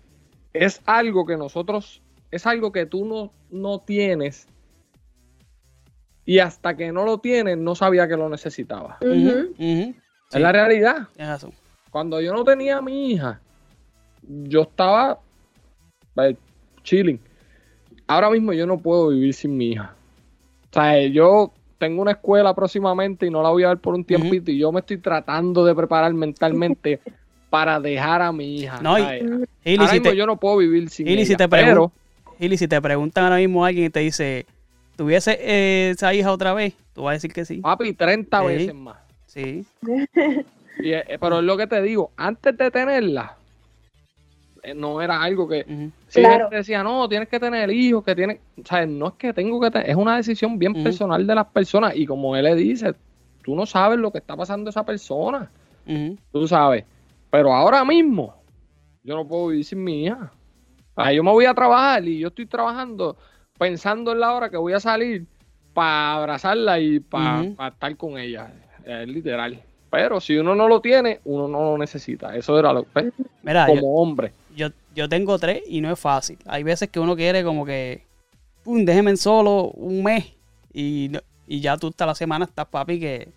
[0.53, 4.49] Es algo que nosotros, es algo que tú no, no tienes.
[6.27, 8.99] Y hasta que no lo tienes, no sabía que lo necesitaba.
[10.33, 11.53] Es la realidad razón.
[11.91, 13.41] cuando yo no tenía a mi hija,
[14.23, 15.19] yo estaba
[16.15, 16.37] pues,
[16.83, 17.21] chilling.
[18.11, 19.95] Ahora mismo yo no puedo vivir sin mi hija.
[20.71, 24.05] O sea, yo tengo una escuela próximamente y no la voy a ver por un
[24.05, 27.01] tiempito y yo me estoy tratando de preparar mentalmente
[27.51, 28.81] para dejar a mi hija.
[28.83, 29.03] No, y-.
[29.65, 31.93] Ili, ahora si mismo te- yo no puedo vivir sin Ili, ella, si te pero
[32.39, 34.47] Ili, si te preguntan ahora mismo alguien y te dice,
[34.97, 36.75] ¿tuviese eh, esa hija otra vez?
[36.95, 37.59] Tú vas a decir que sí.
[37.59, 38.47] papi, 30 Sí.
[38.47, 38.97] veces más.
[39.27, 39.65] Sí.
[40.83, 43.37] Y, eh, pero es lo que te digo, antes de tenerla,
[44.75, 45.91] no era algo que...
[46.09, 46.45] Si Claro.
[46.45, 48.41] gente decía, no, tienes que tener hijos, que tienes...
[48.63, 49.91] O sea, no es que tengo que tener...
[49.91, 51.95] Es una decisión bien personal de las personas.
[51.97, 52.95] Y como él le dice,
[53.43, 55.51] tú no sabes lo que está pasando esa persona.
[55.87, 56.17] Ujú.
[56.33, 56.85] Tú sabes.
[57.31, 58.35] Pero ahora mismo,
[59.03, 60.33] yo no puedo vivir sin mi hija.
[60.95, 63.17] O sea, yo me voy a trabajar y yo estoy trabajando
[63.59, 65.27] pensando en la hora que voy a salir
[65.73, 67.63] para abrazarla y para Ujú.
[67.63, 68.53] estar con ella.
[68.85, 69.63] Es literal.
[69.91, 72.35] Pero si uno no lo tiene, uno no lo necesita.
[72.37, 73.07] Eso era lo pues,
[73.43, 74.33] Mira, yo, como hombre.
[74.57, 76.39] yo, yo tengo tres y no es fácil.
[76.47, 78.03] Hay veces que uno quiere como que,
[78.63, 80.33] pum, déjeme en solo un mes
[80.73, 83.29] y, no- y ya tú hasta la semana estás papi que,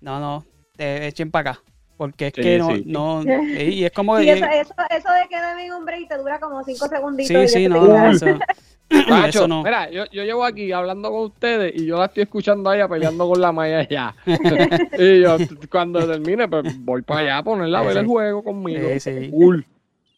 [0.00, 0.44] no, no,
[0.76, 1.62] te echen para acá.
[1.96, 2.82] Porque es Sí, que no, sí.
[2.86, 3.22] no,
[3.60, 4.32] y es como Sí, que...
[4.32, 7.30] eso, eso, eso de que dame un break te dura como cinco segunditos.
[7.44, 8.10] y Sí, sí, no, quita.
[8.10, 8.26] eso,
[8.90, 9.62] Nacho, no.
[9.62, 12.88] Mira, yo, yo llevo aquí hablando con ustedes y yo la estoy escuchando a ella
[12.88, 14.14] peleando con la Maya allá.
[14.98, 15.36] y yo
[15.70, 18.88] cuando termine, pues voy para allá a ponerla a ver Sí, el juego conmigo.
[18.94, 19.30] Sí, sí.
[19.30, 19.64] Cool.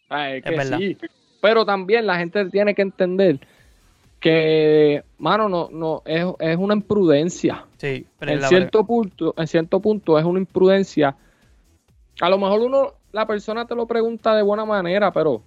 [0.08, 0.78] Ay, que verdad.
[0.78, 0.96] sí.
[1.40, 3.38] Pero también la gente tiene que entender
[4.20, 7.64] que, mano, no, no, es, es una imprudencia.
[7.76, 11.14] Sí, pero es En cierto punto, en cierto punto es una imprudencia.
[12.20, 15.42] A lo mejor uno, la persona te lo pregunta de buena manera, pero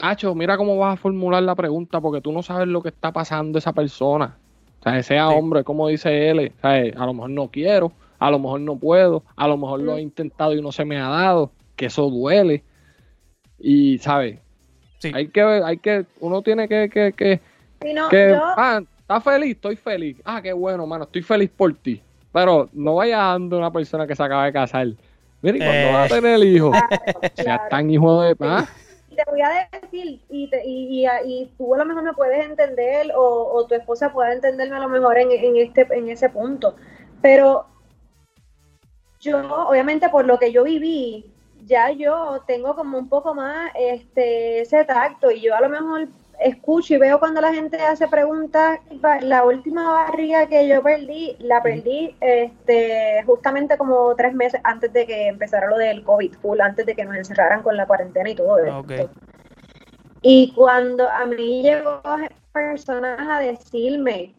[0.00, 3.12] Hacho, mira cómo vas a formular la pregunta porque tú no sabes lo que está
[3.12, 4.36] pasando esa persona.
[4.80, 5.34] O sea, sea Sí.
[5.36, 8.76] hombre, como dice él, o sea, a lo mejor no quiero, a lo mejor no
[8.76, 12.10] puedo, a lo mejor lo he intentado y no se me ha dado, que eso
[12.10, 12.62] duele.
[13.58, 14.38] Y, ¿sabes?
[14.98, 15.10] Sí.
[15.14, 17.40] Hay que, hay que, uno tiene que, que, que,
[17.82, 19.52] Sí, no, que, yo, ah, ¿estás feliz?
[19.56, 20.16] Estoy feliz.
[20.24, 22.00] Ah, qué bueno, mano, estoy feliz por ti.
[22.32, 24.88] Pero no vayas dando una persona que se acaba de casar.
[25.40, 25.92] Mira, ¿y cuándo Eh.
[25.92, 26.70] va a tener hijos?
[26.88, 27.62] claro, Sea claro.
[27.70, 28.36] tan hijo de...
[28.40, 28.66] ¿ah?
[29.14, 32.44] Te voy a decir, y, te- y, y, y tú a lo mejor me puedes
[32.46, 36.28] entender, o, o tu esposa puede entenderme a lo mejor en, en, este, en ese
[36.28, 36.76] punto,
[37.22, 37.66] pero
[39.20, 41.24] yo, obviamente por lo que yo viví,
[41.66, 46.08] ya yo tengo como un poco más este ese tacto, y yo a lo mejor
[46.40, 48.80] escucho y veo cuando la gente hace preguntas,
[49.22, 55.06] la última barriga que yo perdí, la perdí este justamente como tres meses antes de
[55.06, 58.34] que empezara lo del COVID, full, antes de que nos encerraran con la cuarentena y
[58.34, 58.78] todo esto.
[58.78, 58.92] Ok.
[60.22, 62.00] Y cuando a mí llegó
[62.52, 64.34] personas a decirme,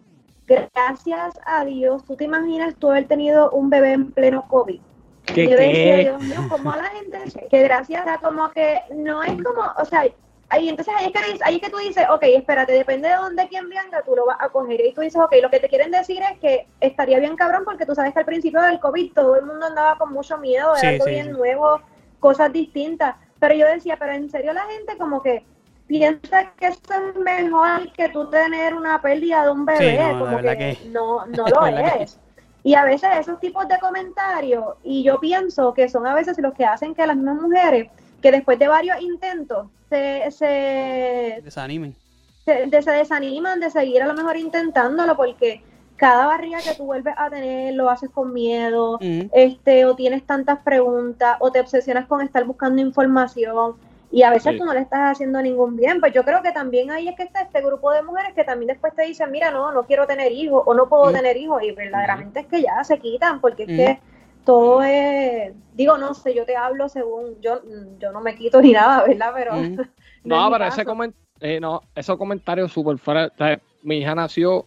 [0.48, 4.82] gracias a Dios, ¿tú te imaginas tú haber tenido un bebé en pleno COVID?
[5.26, 6.02] ¿Qué, yo decía, qué?
[6.02, 10.06] Dios mío, como la gente que gracias a como que no es como, o sea,
[10.50, 13.16] ahí entonces ahí es que, dices- ahí es que tú dices, ok, espérate, depende de
[13.16, 14.80] dónde quien venga, tú lo vas a coger.
[14.86, 17.86] Y tú dices, ok, lo que te quieren decir es que estaría bien cabrón porque
[17.86, 20.88] tú sabes que al principio del COVID todo el mundo andaba con mucho miedo, Sí,
[20.88, 21.32] era sí, bien sí.
[21.32, 21.82] nuevo,
[22.20, 23.16] cosas distintas.
[23.40, 25.44] Pero yo decía, pero en serio la gente como que
[25.88, 26.80] piensa que eso
[27.10, 31.26] es mejor que tú tener una pérdida de un bebé, no, como que, que- no,
[31.28, 32.20] no lo es.
[32.64, 36.54] Y a veces esos tipos de comentarios, y yo pienso que son a veces los
[36.56, 37.90] que hacen que las mismas mujeres,
[38.26, 41.96] que después de varios intentos, se, se, Desanimen.
[42.44, 45.62] se, de- se desaniman de seguir a lo mejor intentándolo, porque
[45.96, 48.98] cada barriga que tú vuelves a tener lo haces con miedo,
[49.32, 53.76] este, o tienes tantas preguntas, o te obsesionas con estar buscando información,
[54.12, 54.58] y a veces Sí.
[54.58, 56.00] tú no le estás haciendo ningún bien.
[56.00, 58.70] Pues yo creo que también ahí es que está este grupo de mujeres que también
[58.70, 61.72] después te dicen, mira, no, no quiero tener hijos, o no puedo tener hijos, y
[61.74, 64.00] verdaderamente es que ya se quitan, porque es que
[64.46, 67.62] todo es, digo, no sé, yo te hablo según, yo,
[68.00, 69.32] yo no me quito ni nada, ¿verdad?
[69.36, 69.52] Pero
[70.24, 70.96] no No, pero ese caso.
[70.96, 73.26] comen- eh, no, esos comentarios súper fuera.
[73.28, 74.66] o sea, mi hija nació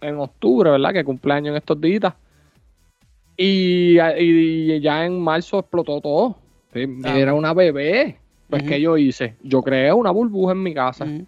[0.00, 0.92] en octubre, ¿verdad?
[0.92, 2.14] Que cumpleaños en estos días.
[3.36, 6.36] Y, y ya en marzo explotó todo.
[6.72, 7.18] Sí, Ah.
[7.18, 8.18] Era una bebé.
[8.50, 8.68] Pues, Ujú.
[8.70, 9.36] ¿qué yo hice?
[9.42, 11.04] Yo creé una burbuja en mi casa.
[11.04, 11.24] Ya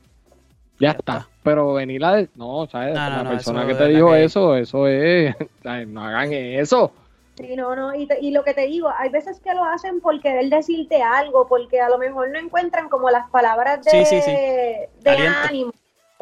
[0.79, 1.19] Ya está.
[1.19, 1.29] está.
[1.43, 2.17] Pero venir a...
[2.17, 2.95] de- No, ¿sabes?
[2.95, 5.35] No, no, la no, persona que te dijo que- eso, eso es...
[5.89, 6.93] no hagan eso.
[7.41, 10.01] Sí, no, no, y, te- y lo que te digo, hay veces que lo hacen
[10.01, 14.05] por querer decirte algo, porque a lo mejor no encuentran como las palabras de, Sí,
[14.05, 14.31] sí, sí.
[14.31, 15.39] de Aliento.
[15.49, 15.73] ánimo.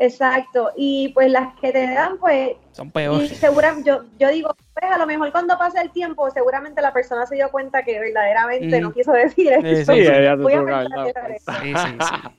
[0.00, 3.36] Exacto, y pues las que te dan, pues, Son y peores.
[3.36, 7.26] seguramente, yo, yo digo, pues a lo mejor cuando pase el tiempo, seguramente la persona
[7.26, 9.92] se dio cuenta que verdaderamente no quiso decir Sí, eso.
[9.92, 9.98] sí,
[10.40, 11.06] Voy a dado.
[11.60, 12.28] Sí, sí, sí.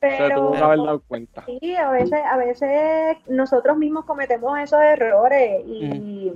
[0.00, 1.44] Se tuvo que Pero haber dado cuenta.
[1.46, 6.32] sí, a veces, a veces nosotros mismos cometemos esos errores y,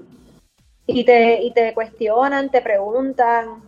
[0.86, 3.62] y, te, y te cuestionan, te preguntan.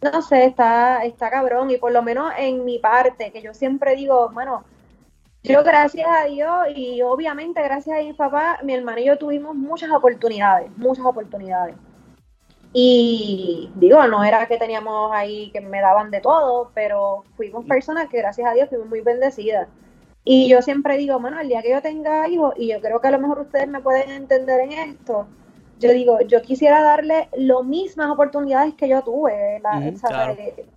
[0.00, 1.70] no sé, está, está cabrón.
[1.70, 4.64] Y por lo menos en mi parte, que yo siempre digo, bueno,
[5.42, 9.54] yo gracias a Dios y obviamente gracias a mi papá, mi hermano y yo tuvimos
[9.54, 11.76] muchas oportunidades, muchas oportunidades.
[12.72, 18.08] Y digo, no era que teníamos ahí que me daban de todo, pero fuimos personas
[18.08, 19.68] que gracias a Dios fuimos muy bendecidas.
[20.24, 23.08] Y yo siempre digo, bueno, el día que yo tenga hijos, y yo creo que
[23.08, 25.26] a lo mejor ustedes me pueden entender en esto,
[25.78, 29.62] yo digo, yo quisiera darle lo mismas oportunidades que yo tuve.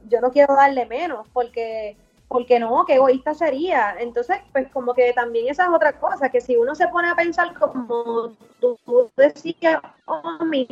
[0.10, 1.97] Yo no quiero darle menos, porque,
[2.28, 3.95] porque no, qué egoísta sería.
[3.99, 7.16] Entonces, pues como que también esa es otra cosa, que si uno se pone a
[7.16, 8.78] pensar como tú,
[9.18, 10.68] decías, Omi,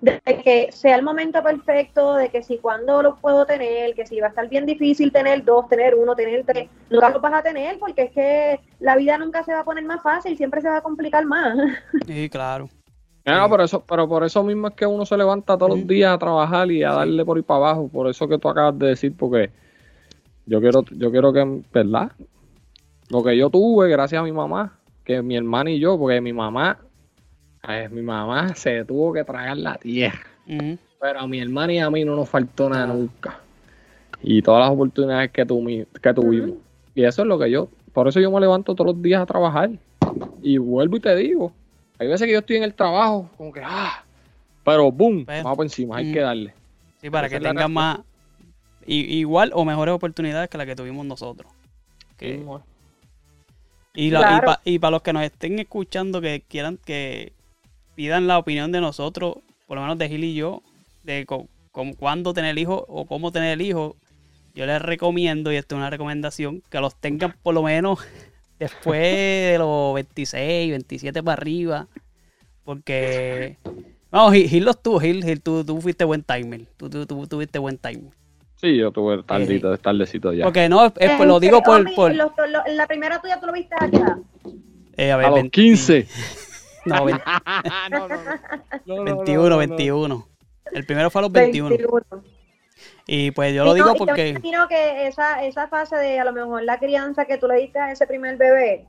[0.00, 4.18] de que sea el momento perfecto, de que si cuando lo puedo tener, que si
[4.18, 7.42] va a estar bien difícil tener dos, tener uno, tener tres, nunca lo vas a
[7.42, 10.68] tener porque es que la vida nunca se va a poner más fácil, siempre se
[10.68, 11.56] va a complicar más.
[12.06, 12.68] Sí, claro.
[13.24, 16.12] No, por eso, pero por eso mismo es que uno se levanta todos los días
[16.12, 18.88] a trabajar y a darle por ir para abajo, por eso que tú acabas de
[18.88, 19.50] decir, porque
[20.46, 22.10] yo quiero, yo quiero que, ¿verdad?
[23.10, 26.32] Lo que yo tuve, gracias a mi mamá, que mi hermana y yo, porque mi
[26.32, 26.78] mamá,
[27.90, 30.26] mi mamá se tuvo que tragar la tierra.
[31.00, 33.38] Pero a mi hermana y a mí no nos faltó nada nunca.
[34.20, 35.46] Y todas las oportunidades que,
[36.02, 36.56] que tuvimos.
[36.94, 39.26] Y eso es lo que yo, por eso yo me levanto todos los días a
[39.26, 39.70] trabajar.
[40.42, 41.52] Y vuelvo y te digo,
[42.02, 44.04] hay veces que yo estoy en el trabajo, como que, ah,
[44.64, 46.52] pero boom, pues, vamos por encima, hay que darle.
[47.00, 48.00] Sí, para que tengan más,
[48.86, 51.50] igual o mejores oportunidades que las que tuvimos nosotros.
[53.94, 57.32] y, para los que nos estén escuchando, que quieran que
[57.94, 59.36] pidan la opinión de nosotros,
[59.68, 60.62] por lo menos de Gil y yo,
[61.04, 61.24] de
[61.98, 63.94] cuándo tener hijo o cómo tener el hijo,
[64.56, 68.00] yo les recomiendo, y esto es una recomendación, que los tengan por lo menos
[68.62, 71.88] después de los 26, 27 para arriba.
[72.64, 73.58] Porque.
[74.10, 76.66] Vamos, Gil, los tuvo, Gil, tú, tú, fuiste buen timer.
[76.76, 78.12] Tú, tú, tú tuviste buen timer.
[78.56, 80.44] Sí, yo tuve tardito, eh, tardecito ya.
[80.44, 81.92] Porque no, es, lo digo por.
[81.94, 82.14] por...
[82.14, 84.18] la primera tuya tú lo viste allá.
[84.96, 86.06] Eh, a ver, a los 15.
[86.84, 87.24] no, 20...
[87.90, 88.08] no,
[88.86, 90.28] no, 21, 21.
[90.72, 91.68] El primero fue a los 21.
[91.70, 92.02] 21.
[93.06, 94.24] Y pues yo lo digo porque...
[94.24, 97.56] Yo imagino que esa, esa fase de a lo mejor la crianza que tú le
[97.56, 98.86] diste a ese primer bebé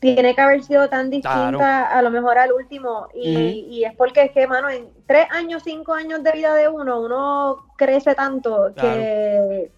[0.00, 3.08] tiene que haber sido tan distinta a lo mejor al último.
[3.14, 6.68] Y, y, es porque es que, mano, en tres años, cinco años de vida de
[6.68, 9.72] uno, uno crece tanto que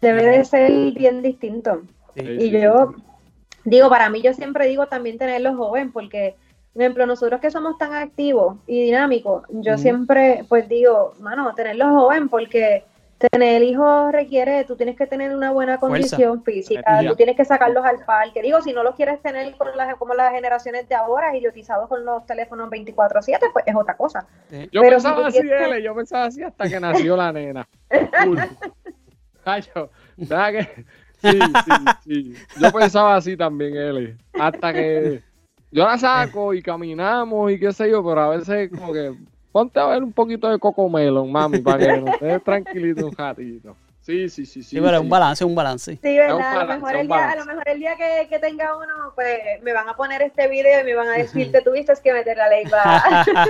[0.00, 1.82] debe de ser bien distinto.
[2.14, 2.94] y yo
[3.64, 6.36] digo, para mí yo siempre digo también tenerlo joven porque
[6.72, 11.88] por ejemplo, nosotros que somos tan activos y dinámicos, yo siempre pues digo, mano, tenerlo
[11.90, 12.84] joven porque
[13.18, 17.84] tener hijos requiere, tú tienes que tener una buena condición física, tú tienes que sacarlos
[17.84, 18.42] al parque.
[18.42, 22.04] Digo, si no los quieres tener con las, como las generaciones de ahora, idiotizados con
[22.04, 24.26] los teléfonos 24/7, pues es otra cosa.
[24.70, 25.40] Yo pensaba así,
[25.82, 27.68] yo pensaba así hasta que nació la nena.
[30.52, 30.84] que...
[31.20, 31.72] Sí, sí,
[32.04, 32.34] sí.
[32.60, 34.16] Yo pensaba así también, L.
[34.34, 35.22] Hasta que
[35.70, 39.14] yo la saco y caminamos y qué sé yo, pero a veces como que
[39.52, 43.76] ponte a ver un poquito de cocomelon, mami, para que nos estés tranquilito un ratito.
[44.00, 44.76] Sí, sí, sí, sí.
[44.76, 45.98] Sí, pero es un balance, un balance.
[46.02, 46.60] Sí, ¿verdad?
[46.60, 49.38] a, lo mejor el día, a lo mejor el día que, que, tenga uno, pues
[49.62, 52.38] me van a poner este video y me van a decir que tuviste que meter
[52.38, 52.80] la lengua.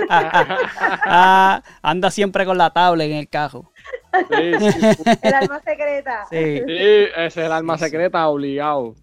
[0.09, 3.71] ah, anda siempre con la tablet en el cajo.
[4.11, 4.51] Sí,
[5.21, 6.25] el alma secreta.
[6.29, 6.57] Sí.
[6.57, 8.95] sí, ese es el alma secreta obligado.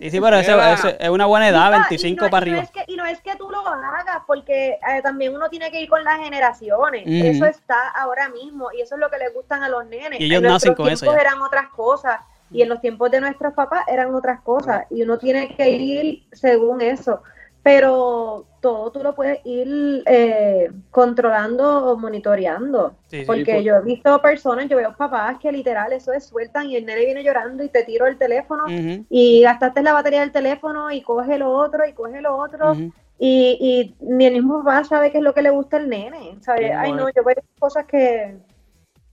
[0.00, 2.64] Sí, sí, pero eso, es una buena edad, 25 para arriba.
[2.86, 6.02] y no es que tú lo hagas, porque eh, también uno tiene que ir con
[6.04, 7.04] las generaciones.
[7.06, 10.20] Eso está ahora mismo y eso es lo que les gustan a los nenes.
[10.20, 11.12] Y ellos en nacen con eso.
[11.16, 15.18] eran otras cosas y en los tiempos de nuestros papás eran otras cosas y uno
[15.18, 17.22] tiene que ir según eso
[17.62, 22.94] pero todo tú lo puedes ir eh, controlando o monitoreando.
[23.26, 23.64] porque pues.
[23.64, 27.04] yo he visto personas, yo veo papás que literal eso es sueltan y el nene
[27.04, 31.38] viene llorando y te tiro el teléfono y gastaste la batería del teléfono y coge
[31.38, 32.74] lo otro y coge lo otro.
[33.18, 36.38] y, y ni el mismo papá sabe qué es lo que le gusta al nene.
[36.40, 36.72] ¿sabes?
[36.74, 38.36] Ay, no, yo veo cosas que...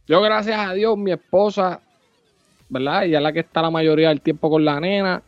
[0.07, 1.81] Yo, gracias a Dios, mi esposa,
[2.69, 3.03] ¿verdad?
[3.03, 5.21] Ella es la que está la mayoría del tiempo con la nena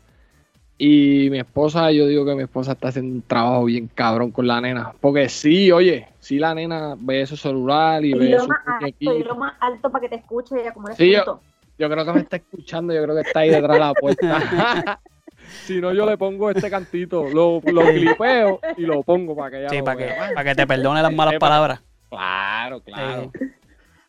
[0.82, 4.47] y mi esposa, yo digo que mi esposa está haciendo un trabajo bien cabrón con
[4.47, 4.93] la nena.
[5.01, 9.36] Porque sí, oye, sí la nena ve su celular y, ve lo más alto, lo
[9.36, 11.41] más alto para que te escuche ella como sí, yo,
[11.77, 15.01] yo, creo que me está escuchando, yo creo que está ahí detrás de la puerta.
[15.65, 19.59] si no, yo le pongo este cantito, lo, lo clipeo y lo pongo para que
[19.59, 21.82] ella Sí, para que, para que te perdone las malas palabras.
[22.09, 23.32] Claro, claro.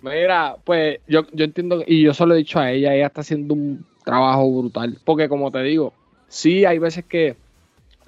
[0.02, 3.54] Mira, pues yo, yo entiendo, y yo solo he dicho a ella, ella está haciendo
[3.54, 4.98] un trabajo brutal.
[5.04, 5.92] Porque como te digo,
[6.30, 7.36] sí hay veces que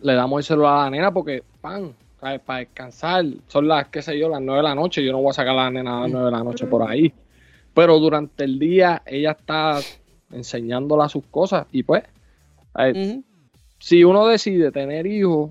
[0.00, 2.40] le damos el celular a la nena porque, pan, ¿sabes?
[2.40, 3.24] Para descansar.
[3.48, 5.04] Son las, qué sé yo, las nueve de la noche.
[5.04, 6.88] Yo no voy a sacar a la nena a las nueve de la noche por
[6.88, 7.12] ahí.
[7.74, 9.78] Pero durante el día ella está
[10.30, 11.66] enseñándola sus cosas.
[11.72, 12.04] Y pues,
[12.72, 12.96] ¿sabes?
[12.96, 13.24] Ujú.
[13.78, 15.50] si uno decide tener hijos,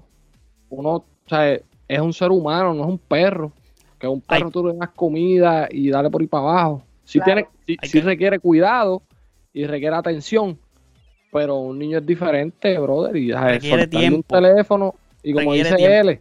[0.70, 1.62] uno ¿sabes?
[1.88, 3.52] es un ser humano, no es un perro.
[4.00, 4.52] Que un perro Ay.
[4.52, 6.84] tú le das comida y dale por ahí para abajo.
[7.12, 7.48] Claro.
[7.66, 9.02] tiene, que- requiere cuidado
[9.54, 10.58] y requiere atención.
[11.32, 13.16] Pero un niño es diferente, brother.
[13.16, 16.10] Y soltarle un teléfono y como Requiere dice tiempo.
[16.10, 16.20] él,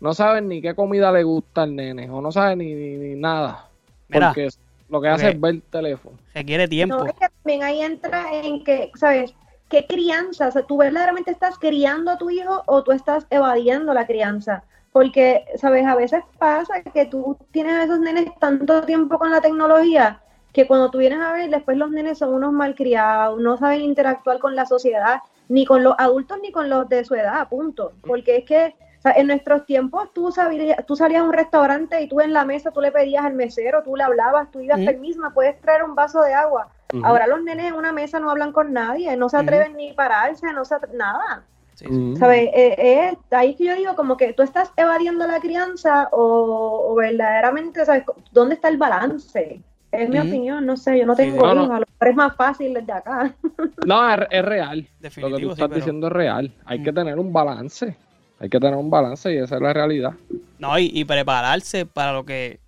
[0.00, 3.14] no saben ni qué comida le gusta al nene o no saben ni, ni, ni
[3.14, 3.68] nada.
[4.08, 4.28] Mira.
[4.28, 4.48] Porque
[4.88, 6.16] lo que hace es ver el teléfono.
[6.34, 6.98] Requiere tiempo.
[6.98, 9.34] No, es que también ahí entra en que, ¿sabes?
[9.68, 10.48] ¿Qué crianza?
[10.48, 14.62] O sea, ¿tú verdaderamente estás criando a tu hijo o tú estás evadiendo la crianza?
[14.92, 15.84] Porque, ¿sabes?
[15.86, 20.20] A veces pasa que tú tienes a esos nenes tanto tiempo con la tecnología
[20.54, 24.38] que cuando tú vienes a ver, después los nenes son unos malcriados, no saben interactuar
[24.38, 27.92] con la sociedad, ni con los adultos ni con los de su edad, punto.
[28.06, 32.00] Porque es que o sea, en nuestros tiempos tú, sabías, tú salías a un restaurante
[32.00, 34.78] y tú en la mesa tú le pedías al mesero, tú le hablabas, tú ibas
[34.78, 34.86] Ujú.
[34.86, 36.68] permiso, ¿me puedes traer un vaso de agua?
[37.02, 40.52] Ahora los nenes en una mesa no hablan con nadie, no se atreven ni pararse,
[40.52, 41.42] no se nada.
[41.74, 41.92] Sí, sí.
[41.92, 42.16] Ujú.
[42.16, 42.48] ¿Sabes?
[42.54, 46.92] Eh, eh, ahí es que yo digo como que tú estás evadiendo la crianza o,
[46.92, 48.04] o verdaderamente, ¿sabes?
[48.30, 49.60] ¿Dónde está el balance?
[50.02, 51.62] Es mi opinión, no sé, yo no Sí, tengo no, no.
[51.64, 53.34] hijos, a lo mejor es más fácil desde acá.
[53.86, 54.78] No, es, es real.
[54.78, 56.52] Lo que Definitivo, tú sí, estás pero- diciendo es real.
[56.64, 57.96] Hay que tener un balance.
[58.40, 60.12] Hay que tener un balance y esa es la realidad.
[60.58, 62.60] No, y, y prepararse para lo que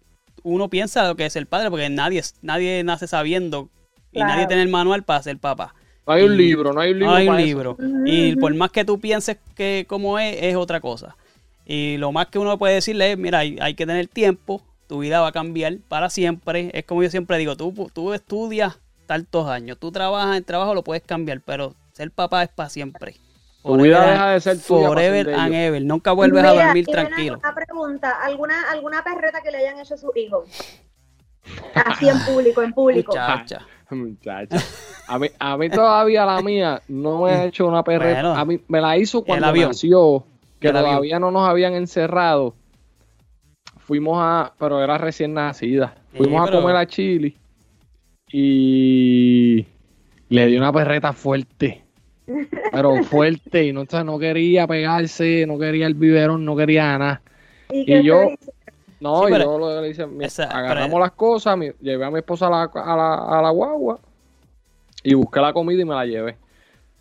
[0.42, 3.68] uno piensa lo que es el padre, porque nadie, nadie nace sabiendo
[4.12, 4.32] y Claro.
[4.34, 5.74] nadie tiene el manual para ser papá.
[6.06, 7.10] No hay un Y- libro, no hay un libro.
[7.10, 7.76] No hay un para libro.
[8.04, 11.16] Y por más que tú pienses que como es, es otra cosa.
[11.64, 14.98] Y lo más que uno puede decirle es, mira, hay, hay que tener tiempo, tu
[15.00, 16.70] vida va a cambiar para siempre.
[16.74, 20.82] Es como yo siempre digo, tú, tú estudias tantos años, tú trabajas en trabajo, lo
[20.82, 23.16] puedes cambiar, pero ser papá es para siempre.
[23.62, 25.66] Tu vida Forever deja de ser tuya Forever and ellos.
[25.68, 25.84] ever.
[25.84, 27.38] Nunca vuelves a dormir tranquilo.
[27.38, 30.44] Una pregunta, ¿alguna, ¿alguna perreta que le hayan hecho a su hijo?
[31.74, 33.12] Así en público, en público.
[33.12, 33.66] Muchacha.
[33.90, 34.58] Muchacha.
[35.08, 38.22] A mí, a mí todavía la mía no me ha hecho una perreta.
[38.22, 38.36] Bueno.
[38.36, 40.24] a mí me la hizo cuando nació,
[40.60, 42.54] que El todavía no nos habían encerrado.
[43.86, 45.94] Fuimos a, pero era recién nacida.
[46.12, 47.36] Sí, Fuimos a comer a Chile
[48.32, 49.66] y
[50.28, 51.82] le dio una perreta fuerte.
[52.72, 56.98] Pero fuerte, y no, o sea, no quería pegarse, no quería el biberón, no quería
[56.98, 57.22] nada.
[57.70, 58.30] ¿Y, yo-?
[58.98, 62.10] No, Sí, pero- yo lo le hice, Esa- agarramos pero- las cosas, mi- llevé a
[62.10, 64.00] mi esposa a la, a, la, a la guagua
[65.04, 66.36] y busqué la comida y me la llevé.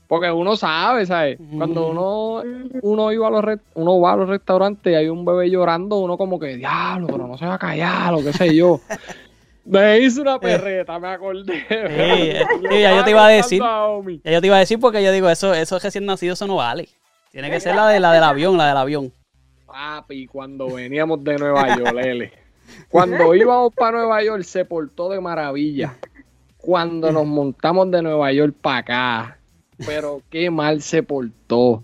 [0.08, 1.40] Porque uno sabe, ¿sabes?
[1.58, 2.44] Cuando uno,
[2.82, 5.98] uno iba a los re- uno va a los restaurantes y hay un bebé llorando,
[5.98, 8.80] uno como que, diablo, pero no se va a callar, o qué sé yo.
[9.66, 11.66] me hice una perreta, me acordé.
[11.70, 13.62] eh, sí, ya yo te iba a decir.
[14.24, 16.58] Ya yo te iba a decir porque yo digo, eso, eso recién nacido, eso no
[16.58, 16.88] vale.
[17.32, 19.12] Tiene que ser la, de, la del avión, la del avión.
[19.66, 22.32] Papi, cuando veníamos de Nueva York, Lele.
[22.90, 25.98] Cuando íbamos para Nueva York se portó de maravilla.
[26.58, 29.38] Cuando nos montamos de Nueva York para acá.
[29.86, 31.84] Pero qué mal se portó.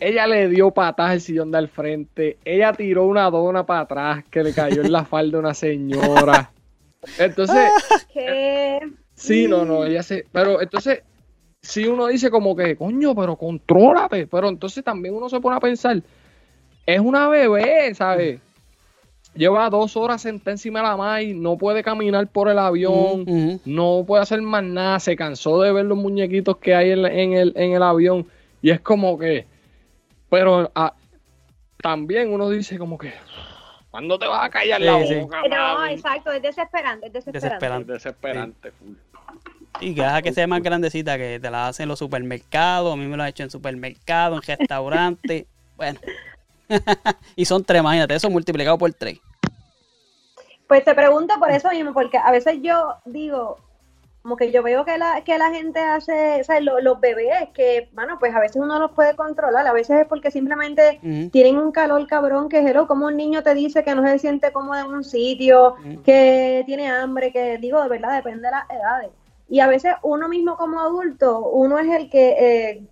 [0.00, 2.38] Ella le dio patas al sillón de al frente.
[2.44, 6.50] Ella tiró una dona para atrás que le cayó en la falda a una señora.
[7.18, 7.70] Entonces,
[8.12, 8.80] ¿Qué?
[9.14, 10.24] sí, no, no, ella se.
[10.32, 11.02] Pero entonces,
[11.60, 14.26] si uno dice como que, coño, pero contrólate.
[14.26, 16.02] Pero entonces también uno se pone a pensar,
[16.86, 18.40] es una bebé, ¿sabes?
[19.36, 23.60] Lleva dos horas sentada encima de la maíz, no puede caminar por el avión, Ujú.
[23.64, 27.12] no puede hacer más nada, se cansó de ver los muñequitos que hay en, la-
[27.12, 28.26] en el, en el avión.
[28.62, 29.46] Y es como que,
[30.30, 30.94] pero ah,
[31.82, 33.12] también uno dice como que,
[33.90, 35.14] ¿cuándo te vas a callar la Sí, sí.
[35.20, 35.42] boca?
[35.48, 37.92] No, exacto, es desesperante, es desesperante.
[37.92, 38.72] Desesperante.
[39.80, 42.92] Y que deja que sea más grandecita, que te la hacen en los supermercados.
[42.94, 45.44] A mí me lo han hecho en supermercados, en restaurantes.
[45.76, 46.00] bueno.
[47.36, 49.18] y son tres, imagínate, eso multiplicado por tres.
[50.68, 53.58] Pues te pregunto por eso mismo, porque a veces yo digo,
[54.22, 57.50] como que yo veo que la, que la gente hace, o sea, lo- los bebés,
[57.54, 60.98] que, bueno, pues a veces uno los puede controlar, a veces es porque simplemente
[61.30, 64.50] tienen un calor cabrón, que es como un niño te dice que no se siente
[64.50, 69.10] cómodo en un sitio, que tiene hambre, que digo, de verdad, depende de las edades.
[69.48, 72.36] Y a veces uno mismo como adulto, uno es el que
[72.70, 72.82] eh,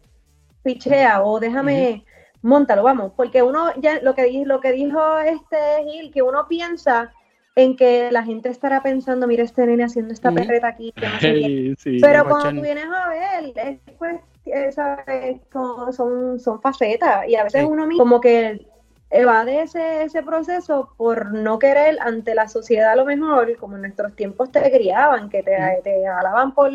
[0.62, 2.04] pichea o déjame,
[2.42, 7.12] montalo, vamos, porque uno ya lo que, lo que dijo este Gil, que uno piensa
[7.56, 11.20] en que la gente estará pensando, mira este nene haciendo esta perreta aquí, que no
[11.20, 11.40] sé qué.
[11.44, 11.98] Sí, sí.
[12.00, 15.40] Pero cuando tú vienes a ver, es pues, eh.
[15.52, 17.66] Como son, son facetas y a veces Sí.
[17.70, 18.66] uno mismo como que
[19.10, 23.82] evade ese, ese proceso por no querer ante la sociedad a lo mejor, como en
[23.82, 25.82] nuestros tiempos te criaban, que te, Mm.
[25.84, 26.70] te jalaban por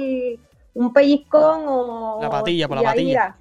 [0.76, 2.20] un pellizcón o...
[2.22, 3.36] La patilla, por la patilla.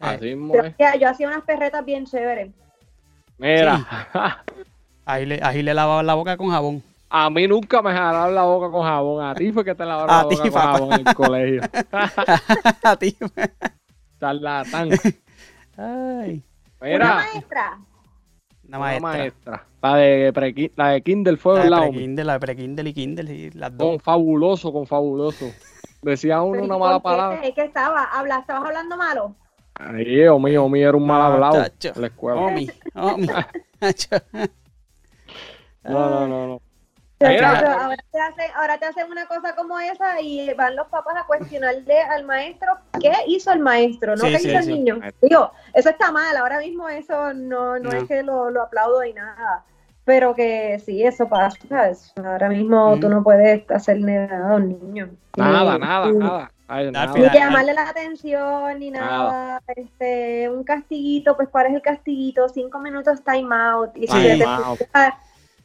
[0.00, 0.72] Así yo, es.
[0.74, 2.50] hacía- yo hacía unas perretas bien chéveres.
[3.38, 3.84] Mira,
[5.06, 6.82] Ahí le, ahí le lavaban la boca con jabón.
[7.08, 9.24] a mí nunca me jalaron la boca con jabón.
[9.24, 10.72] A ti fue que te lavaron A la boca con papá.
[10.72, 11.62] jabón en el colegio.
[12.82, 13.16] A ti.
[14.20, 14.90] Charlatán.
[15.76, 16.42] Ay.
[16.80, 17.78] Una Mira, maestra.
[18.68, 19.00] Una una maestra.
[19.12, 19.64] maestra.
[19.82, 21.82] La de, pre la de Kindle fue La de al lado.
[21.90, 23.88] pre-Kindle, la de pre-Kindle y Kindle, y las dos.
[23.88, 25.46] Con fabuloso, con fabuloso.
[26.02, 27.40] Decía uno Pero, ¿y una mala palabra.
[27.54, 28.02] ¿Qué estaba?
[28.04, 29.34] Habla, ¿Estabas hablando malo?
[29.74, 31.92] Ay, Dios mío, mío, era un mal hablado chacho.
[31.94, 32.40] en la escuela.
[32.40, 33.28] Omi, Omi.
[35.88, 36.60] No, no, no, no.
[37.18, 41.24] Ahora, te hacen, ahora te hacen una cosa como esa y van los papás a
[41.26, 44.68] cuestionarle al maestro qué hizo el maestro, no Sí, qué sí, hizo sí.
[44.70, 45.00] el niño.
[45.22, 47.92] Digo, eso está mal, ahora mismo eso no, no, No.
[47.92, 49.64] es que lo, lo aplaudo ni nada,
[50.04, 52.12] pero que sí, eso pasa, ¿sabes?
[52.22, 53.16] Ahora mismo tú Ujú.
[53.16, 55.08] no puedes hacerle nada a un niño.
[55.38, 56.50] Nada, nada, nada.
[56.68, 57.12] Ay, nada.
[57.14, 59.62] Ni llamarle la atención, ni nada.
[59.74, 62.46] Este, un castiguito, pues ¿cuál es el castiguito?
[62.50, 63.96] Cinco minutos time out.
[63.96, 64.22] Y si, Sí.
[64.22, 64.80] te Time out.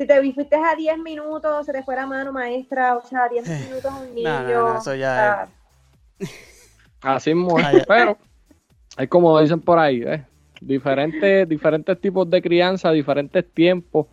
[0.02, 3.48] Si te fuiste a diez minutos, se te fue la mano maestra, o sea, diez
[3.48, 4.30] minutos a un niño.
[4.30, 5.48] No, no, no, eso ya
[6.20, 6.36] o sea,
[7.02, 7.38] Así es.
[7.38, 7.72] Ah.
[7.88, 8.18] Pero
[8.98, 10.26] es como dicen por ahí, ¿eh?
[10.60, 14.08] Diferentes, diferentes tipos de crianza, diferentes tiempos.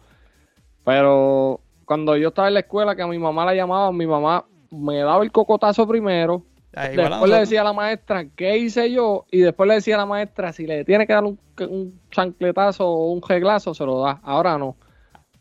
[0.84, 4.44] Pero cuando yo estaba en la escuela, que a mi mamá la llamaban, mi mamá
[4.70, 6.42] me daba el cocotazo primero.
[6.72, 9.24] Después le decía a la maestra qué hice yo.
[9.30, 12.86] Y después le decía a la maestra si le tiene que dar un, un chancletazo
[12.86, 14.20] o un reglazo, se lo da.
[14.22, 14.76] Ahora no.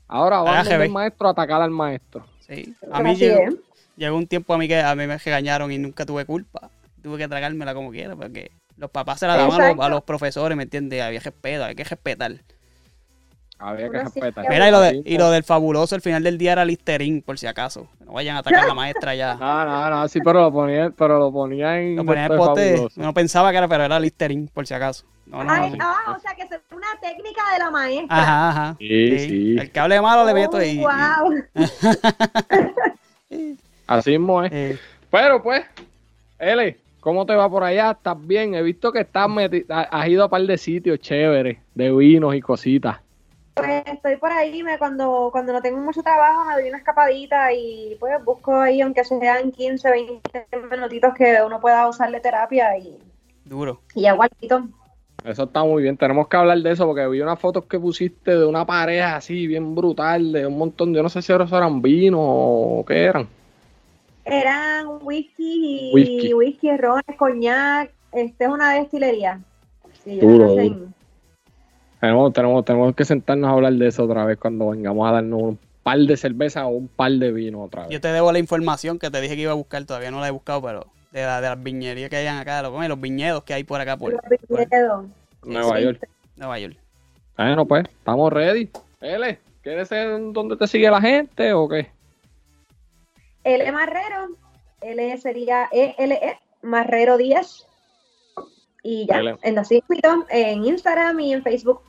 [0.07, 2.25] Ahora va el maestro a atacar al maestro.
[2.39, 2.75] Sí.
[2.91, 6.25] A mí llegó, un tiempo a mí que a mí me regañaron y nunca tuve
[6.25, 6.69] culpa.
[7.01, 10.03] Tuve que tragármela como quiera porque los papás se la daban a los, a los
[10.03, 11.01] profesores, ¿me entiendes?
[11.01, 12.31] Había respeto, hay que respetar.
[13.59, 14.03] Había que
[14.49, 17.39] Mira, y lo, de- y lo del fabuloso, al final del día era Listerín, por
[17.39, 17.87] si acaso.
[18.05, 19.35] No vayan a atacar a la maestra ya.
[19.39, 22.37] No, no, no, sí, pero lo ponía, pero lo ponía en Lo ponía en el
[22.37, 23.01] fabuloso.
[23.01, 25.05] no pensaba que era, pero era Listerín, por si acaso.
[25.25, 25.77] No, no, Ay, no.
[25.83, 28.17] ah, o sea, que es una técnica de la maestra.
[28.17, 28.75] Ajá, ajá.
[28.79, 29.55] Sí, sí.
[29.59, 31.33] El que hable malo le meto Oh, y- wow.
[33.87, 34.51] Así mismo es.
[34.53, 34.77] eh,
[35.09, 35.65] Pero pues,
[36.39, 37.91] L, ¿cómo te va por allá?
[37.91, 38.53] ¿Estás bien?
[38.55, 41.91] He visto que estás meti- ha- has ido a un par de sitios chéveres, de
[41.91, 42.97] vinos y cositas.
[43.57, 47.51] Pues estoy por ahí, me, cuando, cuando no tengo mucho trabajo me doy una escapadita
[47.53, 52.97] y pues busco ahí, aunque sean 15, 20 minutitos que uno pueda usarle terapia y,
[53.43, 53.81] duro.
[53.95, 54.67] y aguantito.
[55.23, 55.97] Eso está muy bien.
[55.97, 59.47] Tenemos que hablar de eso porque vi unas fotos que pusiste de una pareja así,
[59.47, 63.27] bien brutal, de un montón de, yo no sé si eran vinos o qué eran.
[64.23, 66.33] Eran whisky y Whisky.
[66.33, 69.41] whisky, ron, coñac, este es una destilería.
[70.03, 70.93] Sí, Duro, hacen-
[71.99, 75.41] Tenemos, tenemos, tenemos que sentarnos a hablar de eso otra vez cuando vengamos a darnos
[75.41, 77.91] un par de cerveza o un par de vino otra vez.
[77.91, 80.27] Yo te debo la información que te dije que iba a buscar, todavía no la
[80.27, 83.43] he buscado, pero de, la, de las viñerías que hayan acá, de los, los viñedos
[83.43, 85.05] que hay por acá por, los por viñedos.
[85.43, 85.83] Nueva Sí.
[85.83, 86.09] York.
[86.35, 86.77] Nueva York.
[87.37, 88.69] Bueno, pues, estamos ready.
[89.01, 91.87] L, ¿quieres ser donde te sigue la gente o qué?
[93.43, 94.27] L Marrero,
[94.81, 97.66] L sería ELE, Marrero 10.
[98.89, 101.81] Y ya, en los circuitos, en Instagram y en Facebook.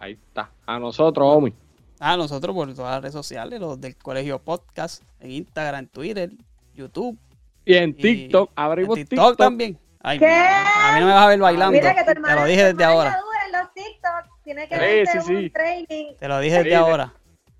[0.00, 0.50] Ahí está.
[0.64, 1.52] A nosotros, Omi.
[2.00, 6.30] Ah, nosotros por todas las redes sociales, los del Colegio Podcast, en Instagram, Twitter,
[6.74, 7.18] YouTube,
[7.66, 9.36] Y en Y TikTok, en abrimos TikTok, TikTok.
[9.36, 9.78] también.
[10.00, 10.26] Ay, ¿Qué?
[10.26, 11.72] A mí no me vas a ver bailando.
[11.78, 13.18] Mira que tu te lo dije desde ahora.
[13.46, 15.50] en los TikTok, que Sí, sí, un sí.
[15.50, 16.14] training.
[16.18, 17.12] Te lo dije desde Sí, ahora.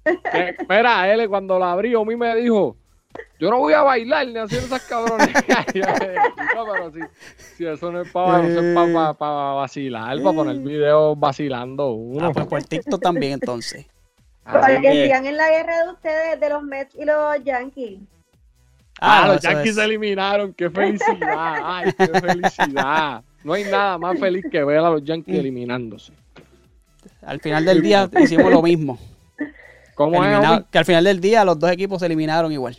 [0.04, 2.74] Que, mira, L, cuando la abrí, Omi me dijo,
[3.38, 5.28] yo no voy a bailar ni hacer esas cabrones.
[5.74, 7.00] Yo le dije, "Chico, pero si,
[7.56, 8.38] si eso no es para
[9.54, 12.26] vacilar, para poner videos vacilando uno.
[12.28, 13.86] Ah, pues por TikTok también entonces.
[14.44, 17.98] Así Para que sigan en la guerra de ustedes, de los Mets y los Yankees.
[19.00, 23.22] Ah, no, los Yankees es- se eliminaron, qué felicidad, ay, qué felicidad.
[23.44, 25.40] No hay nada más feliz que ver a los Yankees Mm.
[25.40, 26.12] eliminándose.
[27.22, 28.98] Al final del día hicimos lo mismo.
[29.94, 30.40] ¿Cómo es?
[30.70, 32.76] Que al final del día los dos equipos se eliminaron igual.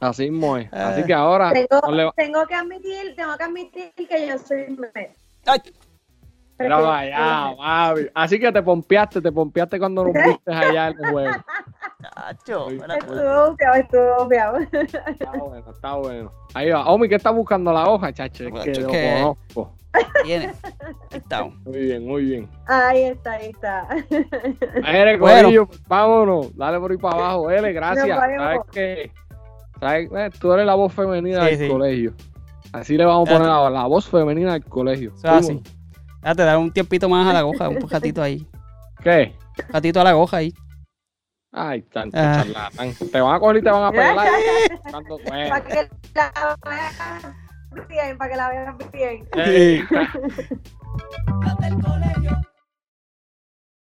[0.00, 0.68] Así es.
[0.72, 1.06] Así Ah.
[1.06, 4.78] que ahora Tengo, que admitir, tengo que admitir que yo soy.
[5.46, 5.60] Ay,
[7.12, 8.08] allá, papi.
[8.14, 11.32] Así que te pompeaste, te pompeaste cuando nos viste allá en el juego.
[12.14, 12.68] chacho.
[12.70, 14.58] Estuvo fiado, estuvo fiado.
[14.58, 16.32] Está bueno, está bueno.
[16.54, 16.86] Ahí va.
[16.88, 18.44] Omi, ¿qué está buscando la hoja, chacho?
[18.48, 19.72] Es que lo conozco.
[20.24, 20.46] Tiene.
[20.46, 21.44] Ahí está.
[21.44, 22.48] Muy bien, muy bien.
[22.66, 23.88] Ahí está, ahí está.
[24.10, 25.42] L, Bueno.
[25.44, 26.56] Corillo, vámonos.
[26.56, 27.50] Dale por ahí para abajo.
[27.50, 28.08] L, gracias.
[28.08, 28.66] Nos
[30.40, 31.68] tú eres la voz femenina Sí, del sí.
[31.68, 32.14] colegio.
[32.72, 35.12] Así le vamos a poner la, la voz femenina del colegio.
[35.16, 35.62] Eso es así.
[36.22, 38.46] Date, dar un tiempito más a la goja, un ratito ahí.
[39.02, 39.34] ¿Qué?
[39.68, 40.52] Un ratito a la goja ahí.
[41.52, 42.42] Ay, tanto Ah.
[42.44, 42.94] charlatán.
[43.10, 43.92] Te van a coger y te van a.
[44.90, 45.48] Cuando- bueno.
[45.48, 49.28] para que la vean bien, para que la vean bien.
[49.36, 49.82] Eh,